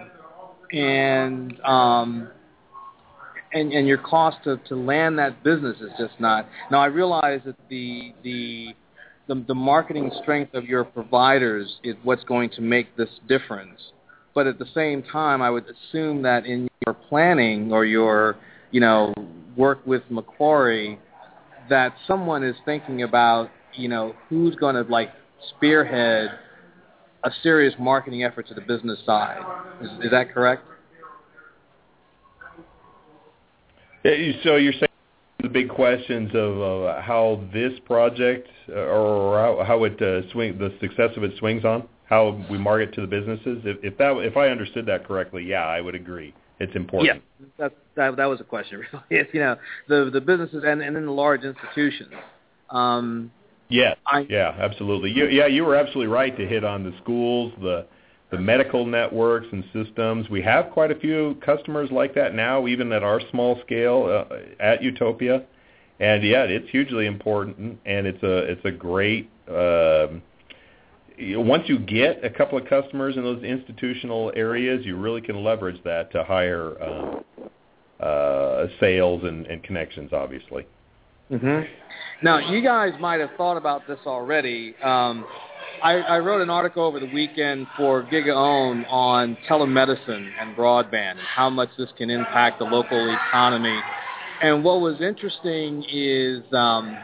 [0.72, 2.30] and um,
[3.54, 6.48] and and your cost to to land that business is just not.
[6.72, 8.76] Now I realize that the the
[9.27, 13.79] the, the marketing strength of your providers is what's going to make this difference.
[14.36, 18.36] But at the same time, I would assume that in your planning or your,
[18.71, 19.13] you know,
[19.55, 20.99] work with Macquarie,
[21.69, 25.12] that someone is thinking about, you know, who's going to like
[25.49, 26.31] spearhead
[27.23, 29.41] a serious marketing effort to the business side.
[29.81, 30.63] Is, is that correct?
[34.03, 34.92] So you're saying
[35.43, 40.73] the big questions of uh, how this project or how, how it uh, swing the
[40.79, 43.62] success of it swings on how we market to the businesses.
[43.65, 46.34] If, if that if I understood that correctly, yeah, I would agree.
[46.60, 47.21] It's important.
[47.39, 48.79] Yeah, that that, that was a question.
[48.93, 52.13] Really, it's you know the the businesses and and then the large institutions.
[52.69, 53.32] Um,
[53.69, 55.12] yeah, I, yeah, absolutely.
[55.12, 57.88] You, yeah, you were absolutely right to hit on the schools, the
[58.34, 60.28] the medical networks and systems.
[60.28, 64.36] We have quite a few customers like that now, even at our small scale uh,
[64.60, 65.43] at Utopia.
[66.00, 69.30] And yeah, it's hugely important, and it's a it's a great.
[69.48, 70.24] Um,
[71.46, 75.80] once you get a couple of customers in those institutional areas, you really can leverage
[75.84, 80.65] that to higher uh, uh, sales and, and connections, obviously.
[81.32, 81.62] Mm-hmm.
[82.24, 84.76] Now, you guys might have thought about this already.
[84.84, 85.24] Um,
[85.81, 91.19] I, I wrote an article over the weekend for GigaOM on telemedicine and broadband and
[91.19, 93.79] how much this can impact the local economy.
[94.41, 96.97] And what was interesting is, um,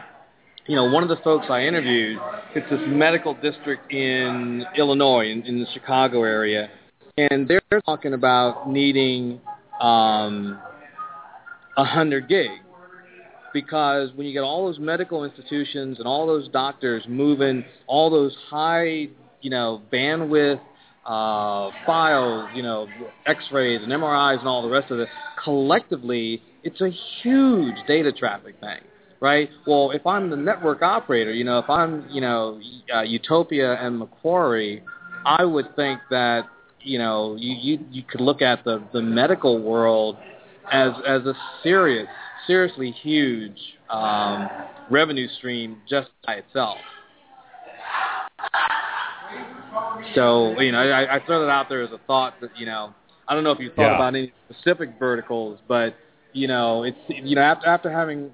[0.66, 2.18] you know, one of the folks I interviewed,
[2.54, 6.70] it's this medical district in Illinois, in, in the Chicago area,
[7.16, 9.40] and they're talking about needing
[9.80, 10.58] um,
[11.76, 12.50] 100 gig
[13.52, 18.34] because when you get all those medical institutions and all those doctors moving all those
[18.48, 19.08] high,
[19.40, 20.60] you know, bandwidth
[21.06, 22.86] uh, files, you know,
[23.26, 25.08] X-rays and MRIs and all the rest of it,
[25.42, 26.90] collectively, it's a
[27.22, 28.80] huge data traffic thing,
[29.20, 29.48] right?
[29.66, 32.60] Well, if I'm the network operator, you know, if I'm, you know,
[32.94, 34.82] uh, Utopia and Macquarie,
[35.24, 36.44] I would think that,
[36.82, 40.16] you know, you you, you could look at the the medical world
[40.72, 42.06] as as a serious
[42.46, 43.58] seriously huge
[43.90, 44.48] um,
[44.90, 46.78] revenue stream just by itself.
[50.14, 52.94] So you know, I, I throw that out there as a thought that you know,
[53.28, 53.94] I don't know if you thought Yeah.
[53.94, 55.94] about any specific verticals, but
[56.32, 58.30] you know, it's you know after after having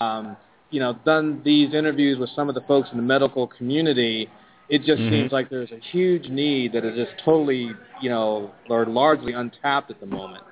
[0.00, 0.36] um,
[0.70, 4.28] you know done these interviews with some of the folks in the medical community,
[4.68, 5.10] it just Mhm.
[5.10, 9.90] seems like there's a huge need that is just totally you know or largely untapped
[9.90, 10.42] at the moment.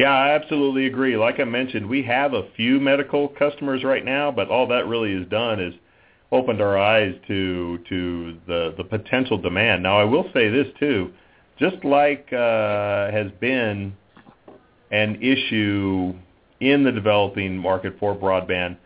[0.00, 1.18] Yeah, I absolutely agree.
[1.18, 5.14] Like I mentioned, we have a few medical customers right now, but all that really
[5.14, 5.74] has done is
[6.32, 9.82] opened our eyes to to the the potential demand.
[9.82, 11.12] Now, I will say this too,
[11.58, 13.94] just like uh, has been
[14.90, 16.14] an issue
[16.60, 18.78] in the developing market for broadband,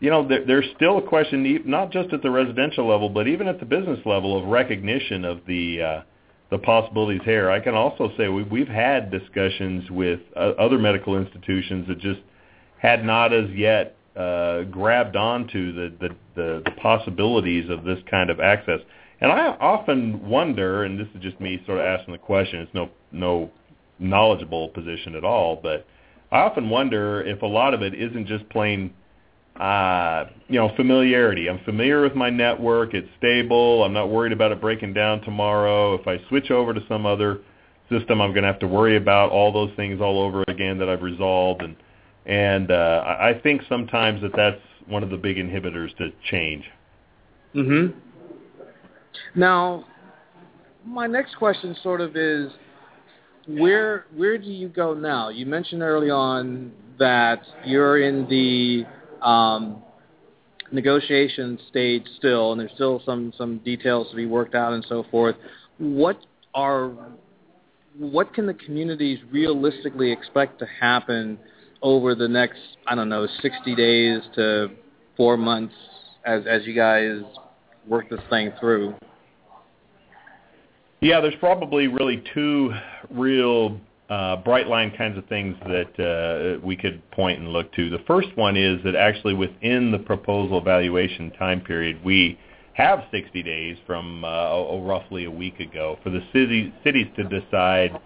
[0.00, 3.48] you know, there, there's still a question, not just at the residential level, but even
[3.48, 6.02] at the business level, of recognition of the uh,
[6.50, 7.50] the possibilities here.
[7.50, 12.20] I can also say we, we've had discussions with uh, other medical institutions that just
[12.78, 18.30] had not as yet uh, grabbed onto the, the, the, the possibilities of this kind
[18.30, 18.80] of access.
[19.20, 22.74] And I often wonder, and this is just me sort of asking the question, it's
[22.74, 23.50] no, no
[23.98, 25.86] knowledgeable position at all, but
[26.30, 28.92] I often wonder if a lot of it isn't just plain
[29.58, 31.48] uh, you know, familiarity.
[31.48, 32.94] I'm familiar with my network.
[32.94, 33.82] It's stable.
[33.84, 35.94] I'm not worried about it breaking down tomorrow.
[35.94, 37.40] If I switch over to some other
[37.90, 40.88] system I'm going to have to worry about all those things all over again that
[40.88, 41.76] I've resolved, and
[42.26, 46.64] and uh, I think sometimes that that's one of the big inhibitors to change.
[47.54, 47.94] Mhm.
[49.34, 49.84] Now,
[50.84, 52.52] my next question sort of is
[53.46, 55.30] where where do you go now?
[55.30, 58.84] You mentioned early on that you're in the
[59.22, 59.82] um,
[60.72, 65.04] negotiation stage still, and there's still some some details to be worked out and so
[65.10, 65.36] forth.
[65.78, 66.18] What
[66.54, 66.90] are
[67.98, 71.38] what can the communities realistically expect to happen
[71.82, 74.68] over the next I don't know 60 days to
[75.16, 75.74] four months
[76.24, 77.22] as as you guys
[77.86, 78.94] work this thing through?
[81.00, 82.72] Yeah, there's probably really two
[83.10, 87.90] real uh, bright line kinds of things that uh, we could point and look to.
[87.90, 92.38] The first one is that actually within the proposal evaluation time period, we
[92.72, 98.00] have 60 days from uh, roughly a week ago for the city, cities to decide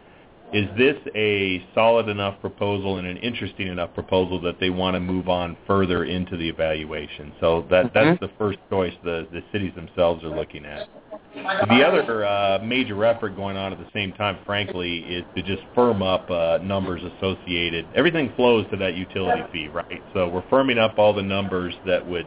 [0.52, 5.00] is this a solid enough proposal and an interesting enough proposal that they want to
[5.00, 7.32] move on further into the evaluation.
[7.40, 8.08] So that mm-hmm.
[8.08, 10.88] that's the first choice the the cities themselves are looking at.
[11.34, 15.62] The other uh, major effort going on at the same time, frankly, is to just
[15.74, 17.86] firm up uh, numbers associated.
[17.94, 20.02] Everything flows to that utility fee, right?
[20.12, 22.26] So we're firming up all the numbers that would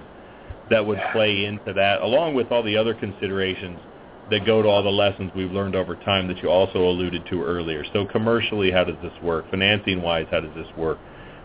[0.72, 3.80] that would play into that, along with all the other considerations
[4.32, 7.44] that go to all the lessons we've learned over time that you also alluded to
[7.44, 7.84] earlier.
[7.94, 9.48] So commercially, how does this work?
[9.52, 10.98] Financing-wise, how does this work?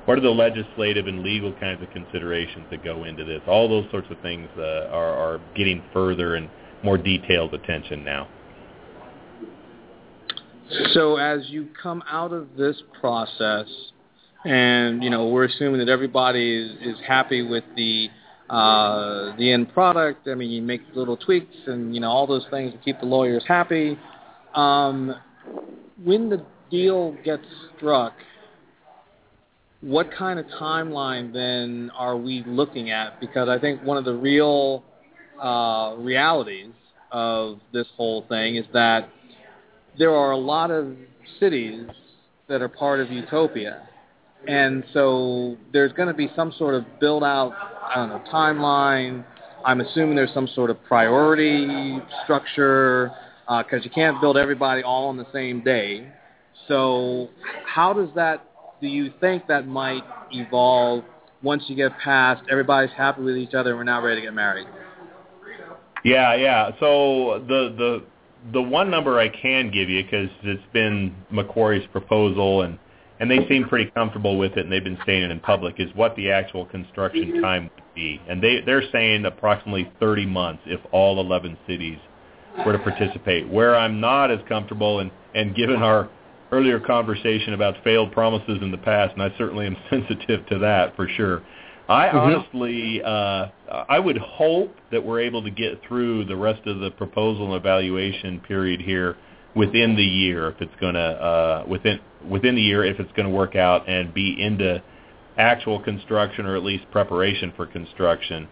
[0.06, 3.42] What are the legislative and legal kinds of considerations that go into this?
[3.46, 6.48] All those sorts of things uh, are, are getting further and
[6.83, 8.28] more detailed attention now.
[10.93, 13.66] So as you come out of this process,
[14.45, 18.09] and you know we're assuming that everybody is, is happy with the
[18.49, 20.28] uh, the end product.
[20.28, 23.07] I mean, you make little tweaks and you know all those things to keep the
[23.07, 23.99] lawyers happy.
[24.55, 25.14] Um,
[26.03, 27.45] when the deal gets
[27.76, 28.14] struck,
[29.81, 33.20] what kind of timeline then are we looking at?
[33.20, 34.85] Because I think one of the real
[35.41, 36.72] uh, realities
[37.12, 39.09] of this whole thing is that
[39.99, 40.95] there are a lot of
[41.38, 41.86] cities
[42.49, 43.88] that are part of Utopia
[44.47, 47.53] and so there's going to be some sort of build out,
[47.84, 49.24] I don't know, timeline.
[49.64, 53.12] I'm assuming there's some sort of priority structure
[53.47, 56.09] because uh, you can't build everybody all on the same day.
[56.68, 57.28] So
[57.66, 58.47] how does that,
[58.80, 61.05] do you think that might evolve
[61.43, 64.34] once you get past everybody's happy with each other and we're now ready to get
[64.34, 64.66] married?
[66.05, 66.70] Yeah, yeah.
[66.80, 68.05] So the the
[68.53, 72.78] the one number I can give you because it's been Macquarie's proposal and
[73.20, 75.90] and they seem pretty comfortable with it, and they've been saying it in public, is
[75.94, 77.42] what the actual construction mm-hmm.
[77.42, 78.20] time would be.
[78.26, 81.98] And they, they're saying approximately 30 months if all 11 cities
[82.64, 83.46] were to participate.
[83.46, 86.09] Where I'm not as comfortable, and, and given our
[86.51, 90.96] earlier conversation about failed promises in the past, and I certainly am sensitive to that
[90.96, 91.42] for sure.
[91.91, 92.18] I mm-hmm.
[92.18, 93.49] honestly, uh,
[93.88, 97.55] I would hope that we're able to get through the rest of the proposal and
[97.55, 99.16] evaluation period here
[99.57, 103.28] within the year if it's going to uh, within within the year if it's going
[103.28, 104.80] to work out and be into
[105.36, 108.47] actual construction or at least preparation for construction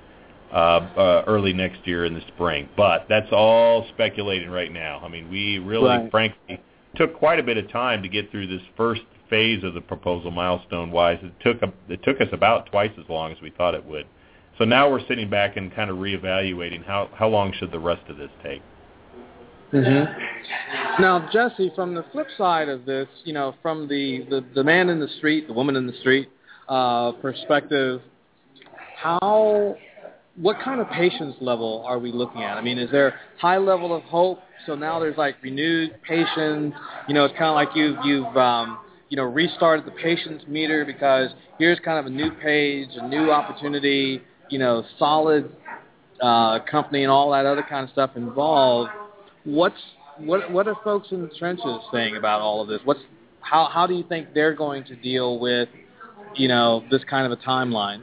[0.51, 2.69] uh, uh, early next year in the spring.
[2.77, 5.01] But that's all speculating right now.
[5.05, 6.11] I mean, we really, right.
[6.11, 6.61] frankly,
[6.97, 10.31] took quite a bit of time to get through this first phase of the proposal
[10.31, 11.19] milestone wise.
[11.23, 14.07] It took a, it took us about twice as long as we thought it would.
[14.59, 18.09] So now we're sitting back and kind of reevaluating how how long should the rest
[18.09, 18.63] of this take.
[19.73, 21.03] Mm-hmm.
[21.03, 24.89] Now, Jesse, from the flip side of this, you know, from the, the, the man
[24.89, 26.31] in the street, the woman in the street
[26.69, 28.01] uh, perspective,
[28.97, 29.77] how,
[30.37, 32.57] what kind of patience level are we looking at?
[32.57, 34.41] I mean, is there high level of hope?
[34.67, 36.75] So now there's like renewed patience.
[37.07, 40.85] You know, it's kind of like you've you've um, you know restarted the patience meter
[40.85, 44.23] because here's kind of a new page, a new opportunity.
[44.51, 45.53] You know, solid
[46.23, 48.91] uh, company and all that other kind of stuff involved
[49.49, 49.81] what's
[50.19, 52.81] what what are folks in the trenches saying about all of this?
[52.85, 53.01] What's
[53.41, 55.69] how how do you think they're going to deal with
[56.35, 58.03] you know this kind of a timeline?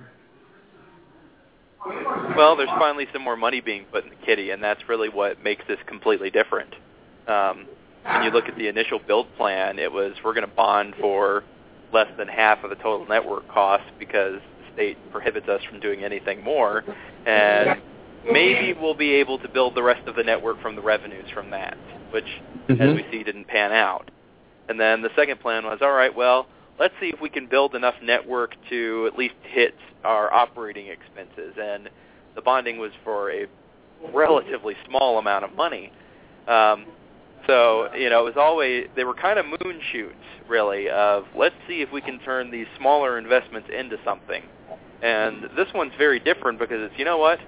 [2.36, 5.44] Well, there's finally some more money being put in the kitty, and that's really what
[5.44, 6.74] makes this completely different.
[7.28, 7.68] Um,
[8.06, 11.44] when you look at the initial build plan, it was we're going to bond for
[11.92, 16.04] less than half of the total network cost because the state prohibits us from doing
[16.04, 16.84] anything more,
[17.26, 17.82] and
[18.32, 21.50] maybe we'll be able to build the rest of the network from the revenues from
[21.52, 21.78] that,
[22.12, 22.26] which,
[22.68, 22.82] mm-hmm.
[22.82, 24.12] as we see, didn't pan out.
[24.68, 26.48] And then the second plan was, all right, well,
[26.80, 31.54] let's see if we can build enough network to at least hit our operating expenses.
[31.60, 31.90] And
[32.36, 33.46] the bonding was for a
[34.14, 35.92] relatively small amount of money.
[36.48, 36.86] Um,
[37.48, 40.16] So you know, it was always they were kind of moon shoots,
[40.50, 40.90] really.
[40.90, 44.44] Of let's see if we can turn these smaller investments into something.
[45.02, 47.40] And this one's very different because it's you know what,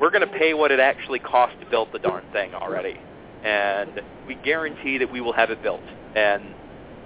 [0.00, 2.98] we're going to pay what it actually costs to build the darn thing already,
[3.44, 5.82] and we guarantee that we will have it built.
[6.14, 6.42] And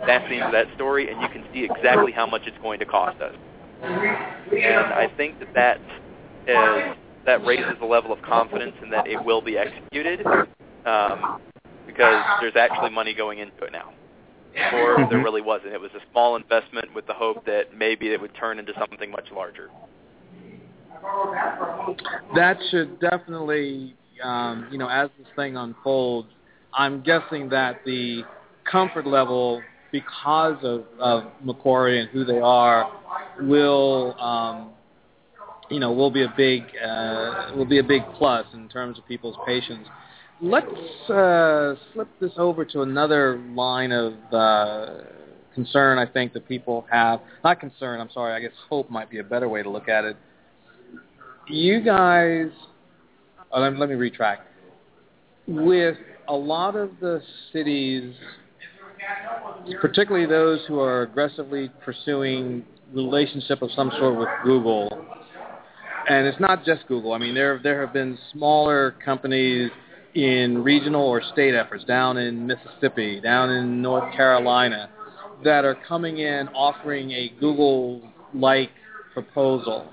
[0.06, 2.78] that's the end of that story, and you can see exactly how much it's going
[2.80, 3.34] to cost us.
[3.82, 5.80] And I think that that
[6.46, 10.26] is that raises the level of confidence in that it will be executed
[10.84, 11.40] um,
[11.86, 13.92] because there's actually money going into it now.
[14.54, 15.24] Before there Mm-hmm.
[15.24, 15.72] really wasn't.
[15.72, 19.10] It was a small investment with the hope that maybe it would turn into something
[19.10, 19.70] much larger.
[22.34, 26.28] That should definitely, um, you know, as this thing unfolds,
[26.74, 28.24] I'm guessing that the
[28.70, 32.90] comfort level, because of, of Macquarie and who they are,
[33.40, 34.70] will, um,
[35.70, 39.06] you know, will be a big, uh, will be a big plus in terms of
[39.06, 39.86] people's patience.
[40.42, 40.66] Let's
[41.08, 45.04] uh, slip this over to another line of uh,
[45.54, 45.98] concern.
[45.98, 48.00] I think that people have not concern.
[48.00, 48.34] I'm sorry.
[48.34, 50.16] I guess hope might be a better way to look at it
[51.46, 52.48] you guys,
[53.52, 54.48] oh, let, let me retract.
[55.46, 55.96] With
[56.28, 57.20] a lot of the
[57.52, 58.14] cities,
[59.80, 65.06] particularly those who are aggressively pursuing relationship of some sort with Google,
[66.08, 67.12] and it's not just Google.
[67.12, 69.70] I mean, there there have been smaller companies
[70.14, 74.90] in regional or state efforts down in Mississippi, down in North Carolina,
[75.44, 78.70] that are coming in offering a Google-like
[79.14, 79.88] proposal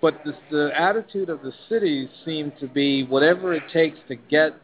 [0.00, 4.54] but the, attitude of the cities seemed to be whatever it takes to get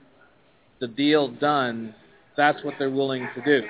[0.81, 1.95] the deal done,
[2.37, 3.67] that's what they're willing to do.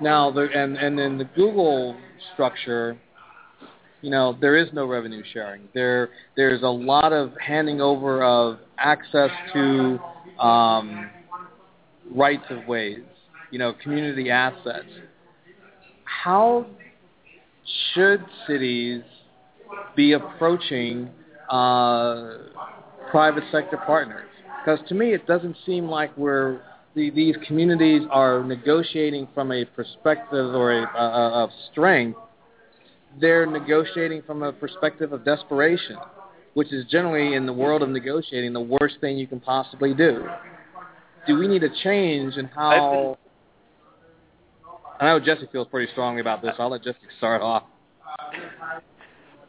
[0.00, 1.96] Now, and and in the Google
[2.32, 2.96] structure,
[4.02, 5.62] you know, there is no revenue sharing.
[5.72, 9.98] There there's a lot of handing over of access to
[10.38, 11.08] um,
[12.14, 13.00] rights of ways,
[13.50, 14.88] you know, community assets.
[16.04, 16.66] How
[17.94, 19.02] should cities
[19.96, 21.08] be approaching
[21.48, 22.38] uh,
[23.10, 24.28] private sector partners?
[24.64, 26.60] Because to me, it doesn't seem like we're
[26.94, 32.18] the, these communities are negotiating from a perspective or a, uh, of strength.
[33.20, 35.96] They're negotiating from a perspective of desperation,
[36.54, 40.26] which is generally in the world of negotiating the worst thing you can possibly do.
[41.26, 43.18] Do we need a change in how?
[45.00, 46.54] I know Jesse feels pretty strongly about this.
[46.58, 47.64] I'll let Jesse start off.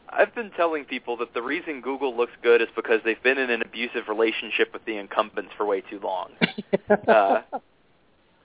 [0.10, 3.50] I've been telling people that the reason Google looks good is because they've been in
[3.50, 6.32] an abusive relationship with the incumbents for way too long.
[7.08, 7.73] Uh, it, Fair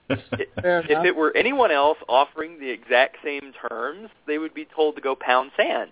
[0.09, 5.01] if it were anyone else offering the exact same terms, they would be told to
[5.01, 5.91] go pound sand.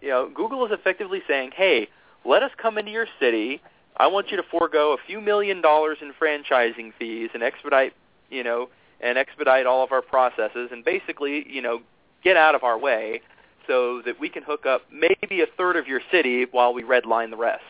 [0.00, 1.88] You know, Google is effectively saying, "Hey,
[2.24, 3.60] let us come into your city.
[3.96, 7.94] I want you to forego a few million dollars in franchising fees and expedite,
[8.30, 8.68] you know,
[9.00, 11.80] and expedite all of our processes and basically, you know,
[12.22, 13.22] get out of our way
[13.66, 17.30] so that we can hook up maybe a third of your city while we redline
[17.30, 17.64] the rest."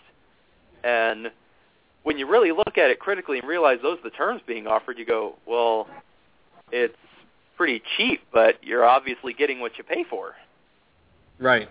[0.84, 1.30] And
[2.02, 4.98] when you really look at it critically and realize those are the terms being offered,
[4.98, 5.86] you go, well,
[6.70, 6.96] it's
[7.56, 10.34] pretty cheap, but you're obviously getting what you pay for.
[11.38, 11.68] Right.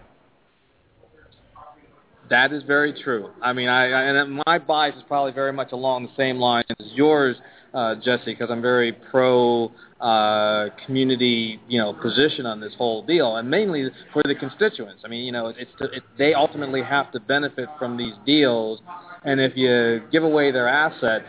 [2.29, 3.29] That is very true.
[3.41, 6.65] I mean, I, I and my bias is probably very much along the same lines
[6.77, 7.37] as yours,
[7.73, 9.71] uh, Jesse, because I'm very pro
[10.01, 15.03] uh, community, you know, position on this whole deal, and mainly for the constituents.
[15.05, 18.81] I mean, you know, it's to, it, they ultimately have to benefit from these deals,
[19.23, 21.25] and if you give away their assets,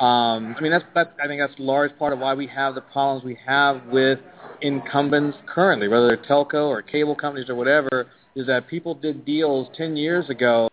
[0.00, 2.74] um, I mean, that's that's I think that's a large part of why we have
[2.74, 4.18] the problems we have with
[4.60, 9.68] incumbents currently, whether they're telco or cable companies or whatever, is that people did deals
[9.76, 10.68] 10 years ago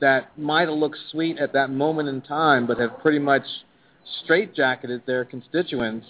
[0.00, 3.42] that might have looked sweet at that moment in time, but have pretty much
[4.24, 6.06] straitjacketed their constituents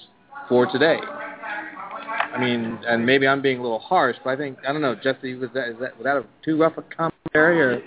[0.48, 0.98] for today.
[1.00, 4.94] I mean, and maybe I'm being a little harsh, but I think I don't know,
[4.94, 7.82] Jesse, was that is that was that a too rough a commentary or?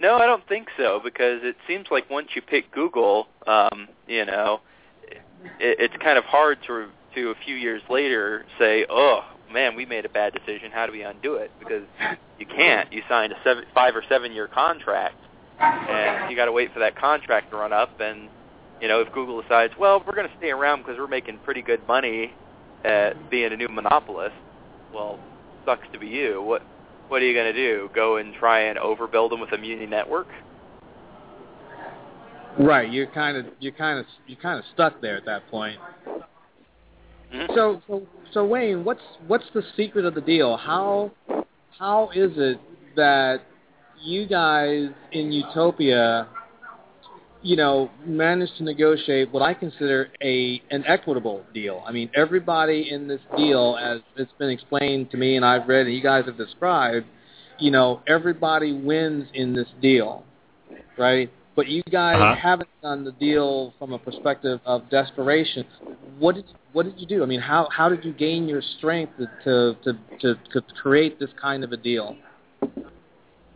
[0.00, 4.24] No, I don't think so because it seems like once you pick Google, um, you
[4.24, 4.60] know,
[5.58, 9.20] it, it's kind of hard to to a few years later say, "Oh
[9.52, 10.70] man, we made a bad decision.
[10.70, 11.84] How do we undo it?" Because
[12.38, 12.92] you can't.
[12.92, 15.16] You signed a seven, five or seven year contract,
[15.58, 18.00] and you got to wait for that contract to run up.
[18.00, 18.28] And
[18.80, 21.62] you know, if Google decides, well, we're going to stay around because we're making pretty
[21.62, 22.32] good money
[22.84, 24.36] at being a new monopolist,
[24.94, 25.18] well,
[25.64, 26.40] sucks to be you.
[26.40, 26.62] What
[27.08, 27.90] what are you going to do?
[27.94, 30.28] Go and try and overbuild them with a muni network?
[32.58, 35.78] Right, you're kind of you're kind of you're kind of stuck there at that point.
[37.32, 37.54] Mhm.
[37.54, 38.02] So, so,
[38.32, 40.56] so Wayne, what's what's the secret of the deal?
[40.56, 41.12] How
[41.78, 42.60] how is it
[42.96, 43.42] that
[44.02, 46.26] you guys in Utopia
[47.42, 51.82] you know, managed to negotiate what I consider a an equitable deal.
[51.86, 55.86] I mean, everybody in this deal, as it's been explained to me and I've read
[55.86, 57.06] and you guys have described,
[57.58, 60.24] you know, everybody wins in this deal,
[60.96, 61.30] right?
[61.54, 62.34] But you guys Uh-huh.
[62.34, 65.64] haven't done the deal from a perspective of desperation.
[66.18, 67.22] What did what did you do?
[67.22, 69.12] I mean, how how did you gain your strength
[69.44, 72.16] to to to, to create this kind of a deal?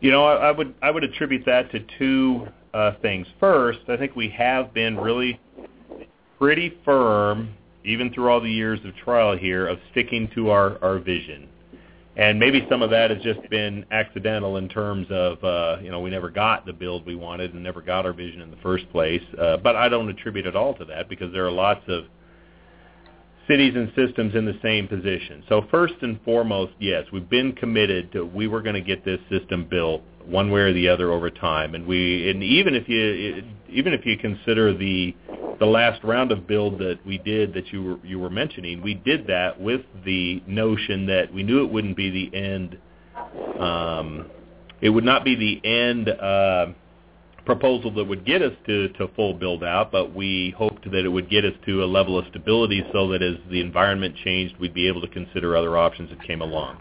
[0.01, 3.26] You know, I, I would I would attribute that to two uh, things.
[3.38, 5.40] First, I think we have been really
[6.38, 7.54] pretty firm,
[7.84, 11.48] even through all the years of trial here, of sticking to our our vision.
[12.14, 16.00] And maybe some of that has just been accidental in terms of uh, you know
[16.00, 18.90] we never got the build we wanted and never got our vision in the first
[18.90, 19.22] place.
[19.40, 22.04] Uh, but I don't attribute it all to that because there are lots of
[23.48, 25.42] cities and systems in the same position.
[25.48, 29.20] So first and foremost, yes, we've been committed to we were going to get this
[29.30, 33.42] system built one way or the other over time, and we and even if you
[33.68, 35.14] even if you consider the
[35.58, 38.94] the last round of build that we did that you were you were mentioning, we
[38.94, 42.78] did that with the notion that we knew it wouldn't be the end.
[43.60, 44.30] Um,
[44.80, 46.08] it would not be the end.
[46.08, 46.72] Uh,
[47.44, 51.08] proposal that would get us to, to full build out, but we hoped that it
[51.08, 54.74] would get us to a level of stability so that as the environment changed, we'd
[54.74, 56.78] be able to consider other options that came along.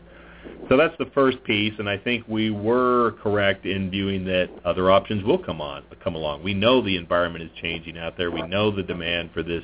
[0.72, 4.90] So that's the first piece, and I think we were correct in viewing that other
[4.90, 6.44] options will come on, come along.
[6.44, 8.32] We know the environment is changing out there.
[8.32, 9.64] We know the demand for this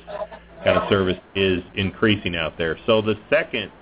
[0.62, 2.76] kind of service is increasing out there.
[2.84, 3.72] So the second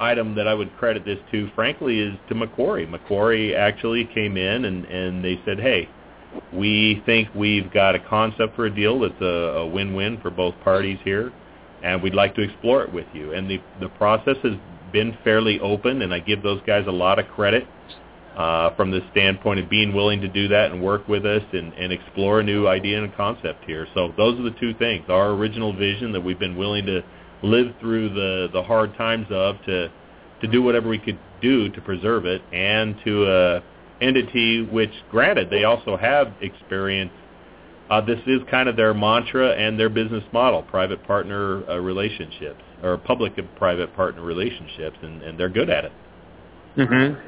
[0.00, 2.86] item that I would credit this to, frankly, is to Macquarie.
[2.86, 5.86] Macquarie actually came in and, and they said, hey,
[6.50, 10.54] we think we've got a concept for a deal that's a, a win-win for both
[10.64, 11.30] parties here,
[11.82, 13.34] and we'd like to explore it with you.
[13.34, 14.54] And the the process has
[14.94, 17.66] been fairly open, and I give those guys a lot of credit
[18.36, 21.74] uh, from the standpoint of being willing to do that and work with us and,
[21.74, 23.86] and explore a new idea and concept here.
[23.92, 27.02] So those are the two things: our original vision that we've been willing to
[27.42, 29.90] live through the the hard times of to
[30.40, 33.62] to do whatever we could do to preserve it, and to a
[34.00, 37.12] entity, which granted they also have experience.
[37.90, 42.63] Uh, this is kind of their mantra and their business model: private partner uh, relationships
[42.82, 45.92] or public and private partner relationships, and, and they're good at it.
[46.76, 47.20] Mm-hmm.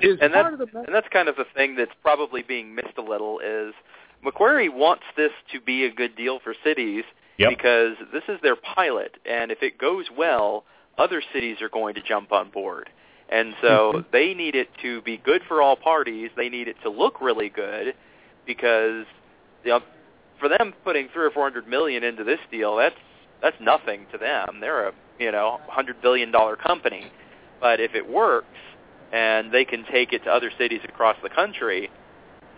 [0.00, 3.02] Is and that, the and that's kind of the thing that's probably being missed a
[3.02, 3.74] little is
[4.22, 7.04] Macquarie wants this to be a good deal for cities
[7.38, 7.50] Yep.
[7.50, 10.64] because this is their pilot, and if it goes well,
[10.98, 12.90] other cities are going to jump on board.
[13.28, 14.10] And so Mhm.
[14.10, 16.30] they need it to be good for all parties.
[16.34, 17.94] They need it to look really good
[18.44, 19.06] because
[19.64, 19.82] you know,
[20.40, 22.98] for them putting three or four hundred million into this deal, that's
[23.42, 24.58] that's nothing to them.
[24.60, 27.10] They're a you know hundred billion dollar company,
[27.60, 28.46] but if it works
[29.12, 31.90] and they can take it to other cities across the country,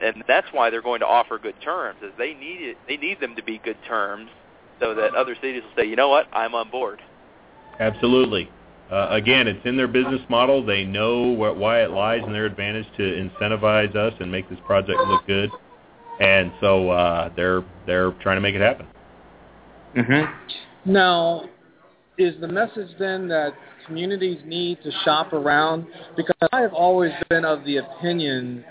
[0.03, 1.99] and that's why they're going to offer good terms.
[2.03, 4.31] Is they need it, they need them to be good terms
[4.81, 7.01] so that other cities will say, you know what, I'm on board.
[7.79, 8.51] Absolutely.
[8.91, 10.65] Uh, again, it's in their business model.
[10.65, 14.59] They know wh- why it lies in their advantage to incentivize us and make this
[14.67, 15.51] project look good,
[16.19, 18.87] and so uh, they're they're trying to make it happen.
[19.97, 20.51] Mm-hmm.
[20.85, 21.45] Now,
[22.17, 23.55] is the message then that
[23.87, 25.87] communities need to shop around?
[26.17, 28.65] Because I have always been of the opinion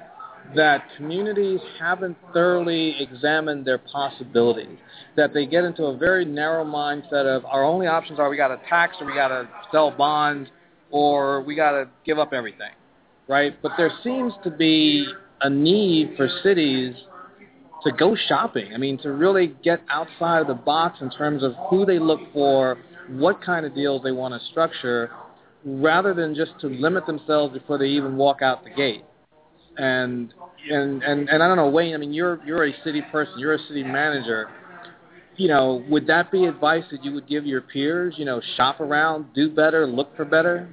[0.55, 4.77] that communities haven't thoroughly examined their possibilities.
[5.15, 8.47] That they get into a very narrow mindset of our only options are we got
[8.47, 10.49] to tax or we got to sell bonds
[10.91, 12.71] or we got to give up everything,
[13.27, 13.55] right?
[13.61, 15.05] But there seems to be
[15.41, 16.95] a need for cities
[17.83, 18.73] to go shopping.
[18.73, 22.19] I mean, to really get outside of the box in terms of who they look
[22.33, 22.77] for,
[23.09, 25.11] what kind of deals they want to structure,
[25.65, 29.03] rather than just to limit themselves before they even walk out the gate.
[29.77, 30.33] And
[30.69, 31.93] and and, and I don't know, Wayne.
[31.93, 33.39] I mean, you're you're a city person.
[33.39, 34.49] You're a city manager.
[35.37, 38.15] You know, would that be advice that you would give your peers?
[38.17, 40.67] You know, shop around, do better, look for better.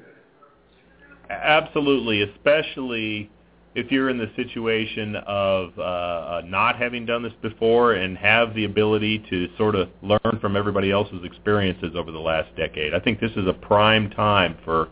[1.31, 3.31] Absolutely, especially
[3.77, 8.55] if you're in the situation of uh, uh, not having done this before and have
[8.55, 12.95] the ability to sort of learn from everybody else's experiences over the last decade.
[12.95, 14.89] I think this is a prime time for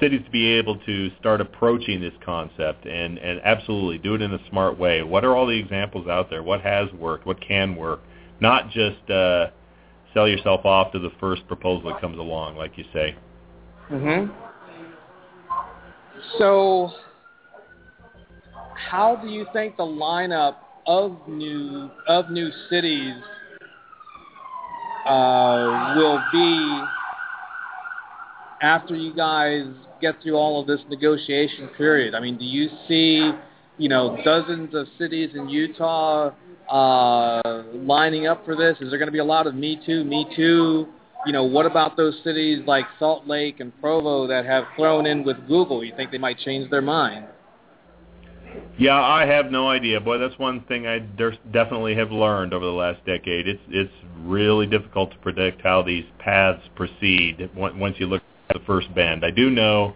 [0.00, 4.32] cities to be able to start approaching this concept and, and absolutely do it in
[4.32, 5.02] a smart way.
[5.02, 6.44] What are all the examples out there?
[6.44, 7.26] What has worked?
[7.26, 8.00] What can work?
[8.38, 9.50] Not just uh,
[10.14, 13.16] sell yourself off to the first proposal that comes along, like you say.
[13.90, 14.32] Mm-hmm.
[16.38, 16.92] So,
[18.76, 20.56] how do you think the lineup
[20.86, 23.14] of new of new cities
[25.06, 26.82] uh, will be
[28.60, 29.64] after you guys
[30.00, 32.14] get through all of this negotiation period?
[32.14, 33.32] I mean, do you see
[33.76, 36.30] you know, dozens of cities in Utah
[36.70, 38.76] uh, lining up for this?
[38.80, 40.86] Is there going to be a lot of Me Too, Me Too?
[41.26, 45.24] You know, what about those cities like Salt Lake and Provo that have thrown in
[45.24, 45.82] with Google?
[45.82, 47.26] You think they might change their mind?
[48.78, 50.00] Yeah, I have no idea.
[50.00, 53.46] Boy, that's one thing I definitely have learned over the last decade.
[53.46, 58.64] It's it's really difficult to predict how these paths proceed once you look at the
[58.64, 59.24] first bend.
[59.24, 59.94] I do know,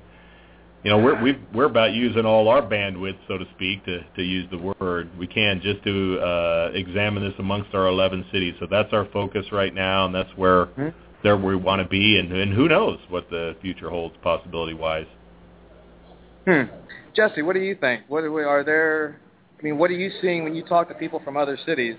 [0.84, 4.22] you know, we're we we're about using all our bandwidth, so to speak, to to
[4.22, 8.54] use the word we can just to uh, examine this amongst our 11 cities.
[8.60, 10.88] So that's our focus right now, and that's where mm-hmm.
[11.24, 12.18] there we want to be.
[12.18, 15.06] And and who knows what the future holds, possibility wise.
[16.46, 16.62] Hmm.
[17.14, 18.04] Jesse, what do you think?
[18.08, 19.20] What are there?
[19.58, 21.96] I mean, what are you seeing when you talk to people from other cities?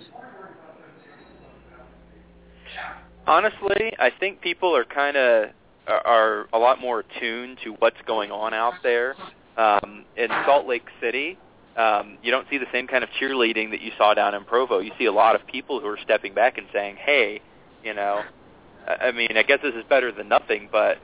[3.28, 5.50] Honestly, I think people are kind of
[5.88, 9.16] are a lot more attuned to what's going on out there.
[9.58, 11.38] Um, in Salt Lake City,
[11.76, 14.80] um, you don't see the same kind of cheerleading that you saw down in Provo.
[14.80, 17.42] You see a lot of people who are stepping back and saying, "Hey,
[17.84, 18.24] you know,
[18.88, 20.98] I mean, I guess this is better than nothing, but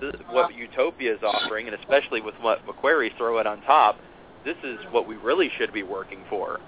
[0.00, 3.98] this is what Utopia is offering, and especially with what Macquarie's throwing on top,
[4.44, 6.60] this is what we really should be working for.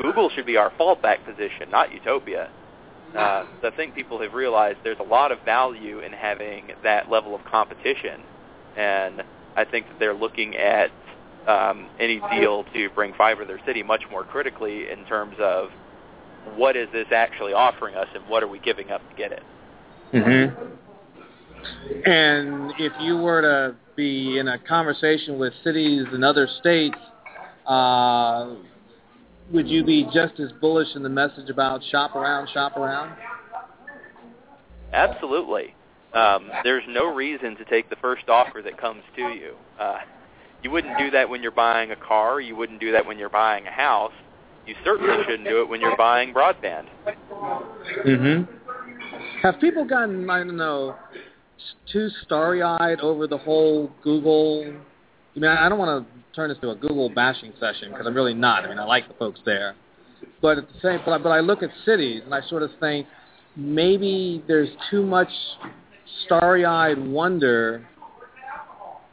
[0.00, 2.50] Google should be our fallback position, not Utopia.
[3.14, 7.34] Uh, I think people have realized there's a lot of value in having that level
[7.34, 8.20] of competition,
[8.76, 9.22] and
[9.56, 10.90] I think that they're looking at
[11.46, 15.70] um, any deal to bring fiber to their city much more critically in terms of
[16.54, 19.42] what is this actually offering us and what are we giving up to get it.
[20.12, 20.66] Mm-hmm.
[22.04, 26.96] And if you were to be in a conversation with cities and other states,
[27.66, 28.54] uh,
[29.52, 33.16] would you be just as bullish in the message about shop around, shop around?
[34.92, 35.74] Absolutely.
[36.14, 39.54] Um, there's no reason to take the first offer that comes to you.
[39.78, 39.98] Uh,
[40.62, 42.40] you wouldn't do that when you're buying a car.
[42.40, 44.12] You wouldn't do that when you're buying a house.
[44.66, 46.86] You certainly shouldn't do it when you're buying broadband.
[48.06, 48.54] Mm-hmm.
[49.42, 50.96] Have people gotten I don't know
[51.92, 54.64] too starry-eyed over the whole Google.
[55.36, 58.14] I mean, I don't want to turn this to a Google bashing session because I'm
[58.14, 58.64] really not.
[58.64, 59.74] I mean, I like the folks there,
[60.40, 63.06] but at the same, but, but I look at cities and I sort of think
[63.56, 65.30] maybe there's too much
[66.24, 67.86] starry-eyed wonder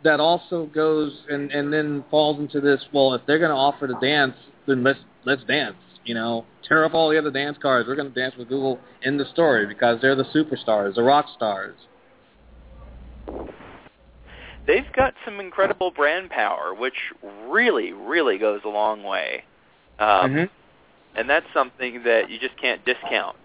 [0.04, 2.80] that also goes and and then falls into this.
[2.94, 4.36] Well, if they're going to offer to dance,
[4.68, 5.78] then let's let's dance.
[6.06, 7.88] You know, tear up all the other dance cards.
[7.88, 11.26] We're going to dance with Google in the story because they're the superstars, the rock
[11.36, 11.76] stars
[14.68, 17.14] they've got some incredible brand power, which
[17.48, 19.44] really, really goes a long way.
[20.00, 20.44] Um, mm-hmm.
[21.18, 23.38] And that's something that you just can't discount.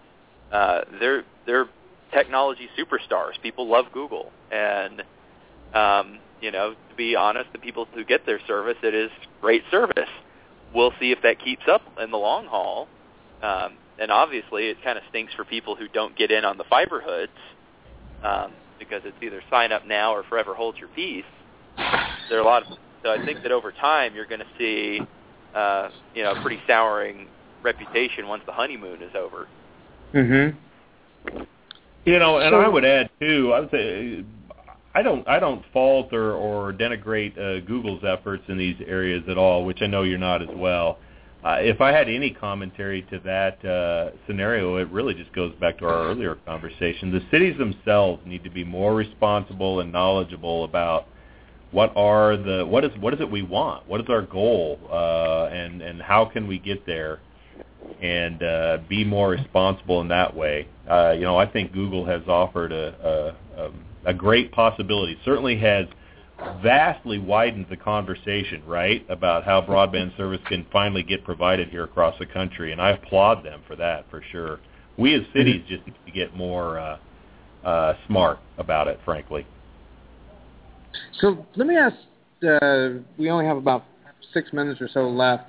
[0.51, 1.69] Uh, they're they're
[2.11, 3.41] technology superstars.
[3.41, 5.01] People love Google, and
[5.73, 9.09] um, you know, to be honest, the people who get their service, it is
[9.39, 10.09] great service.
[10.75, 12.89] We'll see if that keeps up in the long haul.
[13.41, 16.63] Um, and obviously, it kind of stinks for people who don't get in on the
[16.65, 17.31] fiber hoods.
[18.23, 18.51] Um,
[18.81, 21.23] because it's either sign up now or forever hold your peace.
[22.29, 24.99] There are a lot of so I think that over time you're going to see
[25.55, 27.27] uh, you know a pretty souring
[27.63, 29.47] reputation once the honeymoon is over.
[30.13, 30.55] Mhm.
[32.05, 33.53] You know, and so, I would add too.
[33.53, 34.25] I would say
[34.95, 39.37] I don't I don't fault or, or denigrate uh, Google's efforts in these areas at
[39.37, 40.97] all, which I know you're not as well.
[40.99, 41.10] Uh,
[41.43, 45.85] if I had any commentary to that uh, scenario, it really just goes back to
[45.85, 47.11] our earlier conversation.
[47.11, 51.07] The cities themselves need to be more responsible and knowledgeable about
[51.71, 55.45] what are the what is what is it we want, what is our goal, uh,
[55.51, 57.19] and and how can we get there,
[58.01, 60.67] and uh, be more responsible in that way.
[60.89, 63.71] Uh, you know, I think Google has offered a a,
[64.09, 65.17] a great possibility.
[65.23, 65.85] Certainly has
[66.61, 72.17] vastly widens the conversation, right, about how broadband service can finally get provided here across
[72.19, 74.59] the country, and I applaud them for that for sure.
[74.97, 76.97] We as cities just need to get more uh,
[77.63, 79.45] uh, smart about it, frankly.
[81.19, 81.95] So let me ask.
[82.43, 83.85] Uh, we only have about
[84.33, 85.45] six minutes or so left.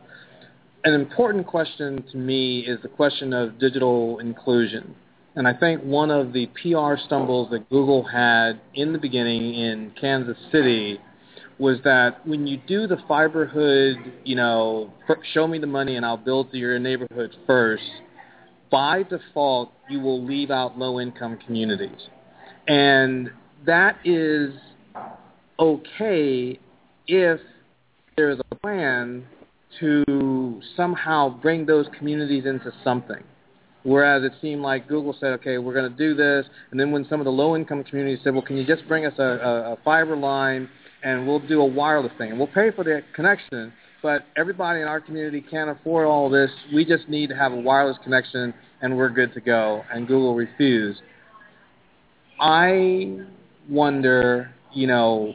[0.84, 4.94] An important question to me is the question of digital inclusion.
[5.34, 9.92] And I think one of the PR stumbles that Google had in the beginning in
[9.98, 10.98] Kansas City
[11.58, 14.92] was that when you do the fiber hood, you know,
[15.32, 17.84] show me the money and I'll build to your neighborhood first,
[18.70, 22.08] by default, you will leave out low-income communities.
[22.66, 23.30] And
[23.64, 24.54] that is
[25.58, 26.58] okay
[27.06, 27.40] if
[28.16, 29.26] there's a plan
[29.80, 33.22] to somehow bring those communities into something.
[33.84, 37.04] Whereas it seemed like Google said, okay, we're going to do this, and then when
[37.08, 39.76] some of the low-income communities said, well, can you just bring us a, a, a
[39.84, 40.68] fiber line
[41.02, 43.72] and we'll do a wireless thing, and we'll pay for the connection,
[44.02, 46.50] but everybody in our community can't afford all this.
[46.72, 49.82] We just need to have a wireless connection, and we're good to go.
[49.92, 51.00] And Google refused.
[52.40, 53.18] I
[53.68, 55.34] wonder, you know,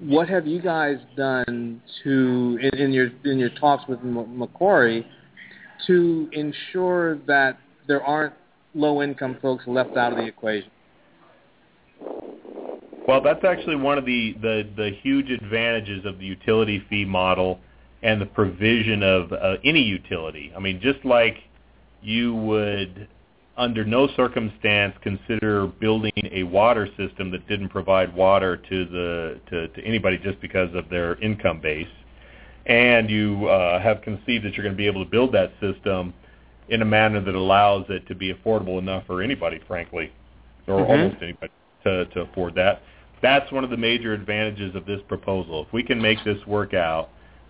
[0.00, 5.06] what have you guys done to in, in your in your talks with M- Macquarie
[5.86, 8.34] to ensure that there aren't
[8.74, 10.70] low income folks left out of the equation?
[13.06, 17.60] Well, that's actually one of the, the, the huge advantages of the utility fee model
[18.02, 20.52] and the provision of uh, any utility.
[20.56, 21.36] I mean, just like
[22.02, 23.08] you would
[23.56, 29.68] under no circumstance consider building a water system that didn't provide water to the to,
[29.68, 31.88] to anybody just because of their income base,
[32.66, 36.12] and you uh, have conceived that you're going to be able to build that system
[36.68, 40.12] in a manner that allows it to be affordable enough for anybody, frankly,
[40.66, 40.88] or Mhm.
[40.88, 41.52] almost anybody
[41.84, 42.82] to, to afford that.
[43.22, 45.62] That's one of the major advantages of this proposal.
[45.66, 47.08] If we can make this work out,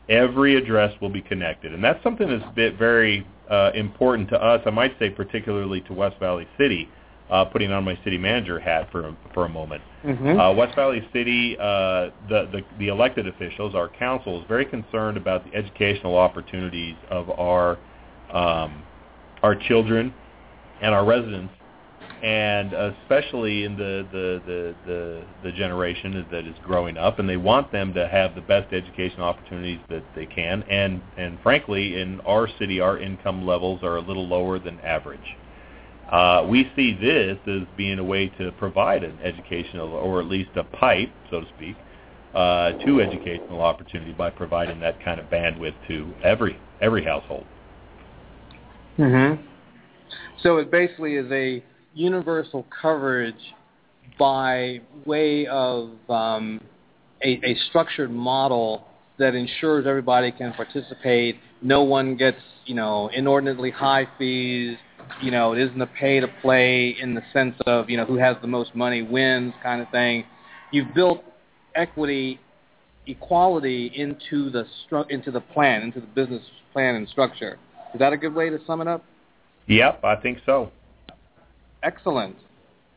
[0.08, 4.60] every address will be connected, and that's something that's bit very uh, important to us.
[4.66, 6.88] I might say particularly to West Valley City.
[7.28, 9.82] Uh, putting on my city manager hat for a- for a moment.
[10.04, 10.38] Mm-hmm.
[10.38, 15.16] Uh, West Valley City, uh, the, the the elected officials, our council, is very concerned
[15.16, 17.78] about the educational opportunities of our
[18.32, 18.80] um,
[19.42, 20.12] our children
[20.80, 21.52] and our residents,
[22.22, 27.36] and especially in the the, the the the generation that is growing up, and they
[27.36, 30.62] want them to have the best educational opportunities that they can.
[30.64, 35.36] And and frankly, in our city, our income levels are a little lower than average.
[36.10, 40.50] Uh, we see this as being a way to provide an educational, or at least
[40.54, 41.76] a pipe, so to speak,
[42.32, 47.44] uh, to educational opportunity by providing that kind of bandwidth to every every household.
[48.98, 49.42] Mm-hmm.
[50.42, 51.62] So it basically is a
[51.94, 53.34] universal coverage
[54.18, 56.60] by way of um,
[57.22, 58.86] a, a structured model
[59.18, 61.36] that ensures everybody can participate.
[61.62, 64.76] No one gets, you know, inordinately high fees.
[65.22, 68.16] You know, it isn't a pay to play in the sense of, you know, who
[68.16, 70.24] has the most money wins kind of thing.
[70.70, 71.22] You've built
[71.74, 72.40] equity,
[73.06, 76.42] equality into the stru- into the plan, into the business
[76.72, 77.58] plan and structure.
[77.96, 79.02] Is that a good way to sum it up?
[79.68, 80.70] Yep, I think so.
[81.82, 82.36] Excellent.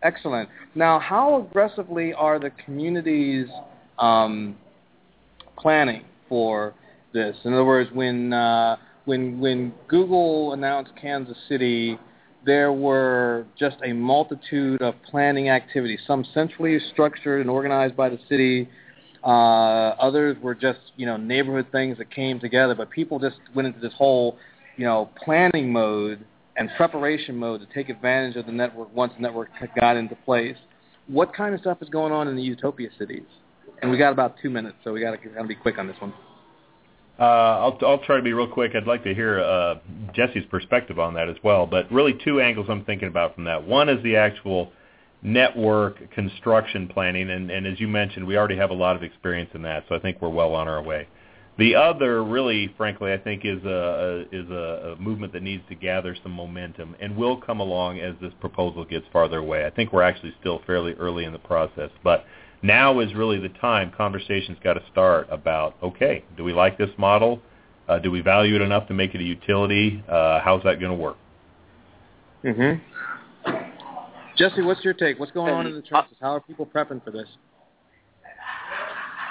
[0.03, 0.49] Excellent.
[0.75, 3.47] Now, how aggressively are the communities
[3.97, 4.57] um,
[5.57, 6.73] planning for
[7.13, 7.37] this?
[7.45, 8.75] In other words, when uh,
[9.05, 11.97] when when Google announced Kansas City,
[12.45, 16.01] there were just a multitude of planning activities.
[16.05, 18.67] Some centrally structured and organized by the city.
[19.23, 22.75] Uh, others were just you know neighborhood things that came together.
[22.75, 24.37] But people just went into this whole
[24.79, 26.25] you know planning mode
[26.55, 29.49] and preparation mode to take advantage of the network once the network
[29.79, 30.55] got into place.
[31.07, 33.23] What kind of stuff is going on in the utopia cities?
[33.81, 36.13] And we got about two minutes, so we got to be quick on this one.
[37.19, 38.71] Uh, I'll, I'll try to be real quick.
[38.75, 39.75] I'd like to hear uh,
[40.13, 41.65] Jesse's perspective on that as well.
[41.65, 43.65] But really, two angles I'm thinking about from that.
[43.65, 44.71] One is the actual
[45.21, 49.49] network construction planning, and, and as you mentioned, we already have a lot of experience
[49.53, 51.07] in that, so I think we're well on our way.
[51.59, 55.61] The other, really, frankly, I think is a, a is a, a movement that needs
[55.67, 59.65] to gather some momentum and will come along as this proposal gets farther away.
[59.65, 62.23] I think we're actually still fairly early in the process, but
[62.61, 63.91] now is really the time.
[63.91, 67.41] Conversations got to start about okay, do we like this model?
[67.89, 70.01] Uh, do we value it enough to make it a utility?
[70.07, 71.17] Uh, how's that going to work?
[72.45, 72.79] Mm-hmm.
[74.37, 75.19] Jesse, what's your take?
[75.19, 76.15] What's going on in the trenches?
[76.21, 77.27] How are people prepping for this?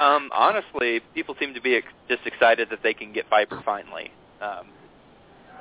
[0.00, 4.10] Um, honestly, people seem to be ex- just excited that they can get fiber finally.
[4.40, 4.68] Um,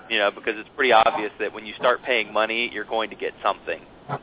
[0.10, 3.16] you know, because it's pretty obvious that when you start paying money, you're going to
[3.16, 3.82] get something.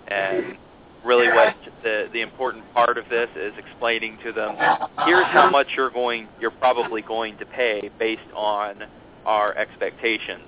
[0.09, 0.57] And
[1.05, 4.57] really, what the the important part of this is explaining to them,
[5.05, 8.85] here's how much you're going, you're probably going to pay based on
[9.27, 10.45] our expectations.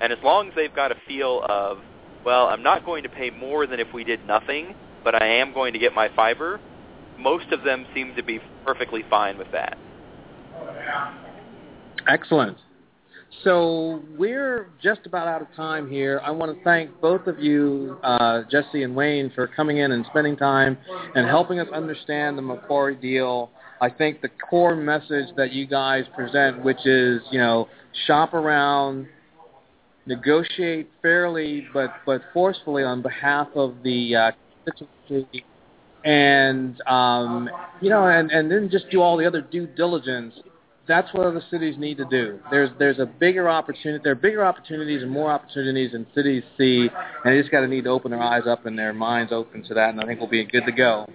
[0.00, 1.78] And as long as they've got a feel of,
[2.24, 5.52] well, I'm not going to pay more than if we did nothing, but I am
[5.52, 6.60] going to get my fiber,
[7.18, 9.78] most of them seem to be perfectly fine with that.
[12.06, 12.58] Excellent.
[13.42, 16.20] So we're just about out of time here.
[16.22, 20.04] I want to thank both of you, uh, Jesse and Wayne, for coming in and
[20.10, 20.76] spending time
[21.14, 23.50] and helping us understand the Macquarie deal.
[23.80, 27.68] I think the core message that you guys present, which is, you know,
[28.06, 29.06] shop around,
[30.04, 34.30] negotiate fairly but but forcefully on behalf of the uh,
[34.64, 35.44] constituency,
[36.08, 37.50] and um,
[37.82, 40.34] you know, and and then just do all the other due diligence.
[40.86, 42.40] That's what other cities need to do.
[42.50, 44.00] There's there's a bigger opportunity.
[44.02, 46.88] There are bigger opportunities and more opportunities than cities see,
[47.24, 49.62] and they just got to need to open their eyes up and their minds open
[49.64, 49.90] to that.
[49.90, 51.06] And I think we'll be good to go.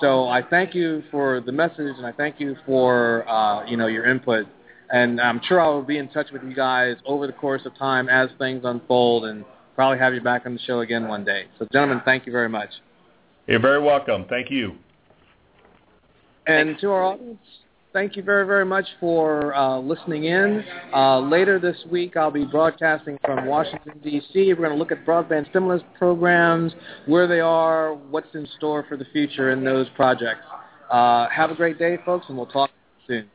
[0.00, 3.88] So I thank you for the message, and I thank you for uh, you know
[3.88, 4.46] your input
[4.90, 7.76] and I'm sure I will be in touch with you guys over the course of
[7.76, 9.44] time as things unfold, and
[9.76, 11.44] probably have you back on the show again one day.
[11.58, 12.70] So, gentlemen, thank you very much.
[13.46, 14.26] You're very welcome.
[14.28, 14.76] Thank you.
[16.46, 17.38] And to our audience,
[17.92, 20.64] thank you very, very much for uh, listening in.
[20.94, 24.48] Uh, later this week, I'll be broadcasting from Washington, D.C.
[24.48, 26.72] We're going to look at broadband stimulus programs,
[27.06, 30.42] where they are, what's in store for the future in those projects.
[30.90, 32.70] Uh, have a great day, folks, and we'll talk
[33.06, 33.28] soon.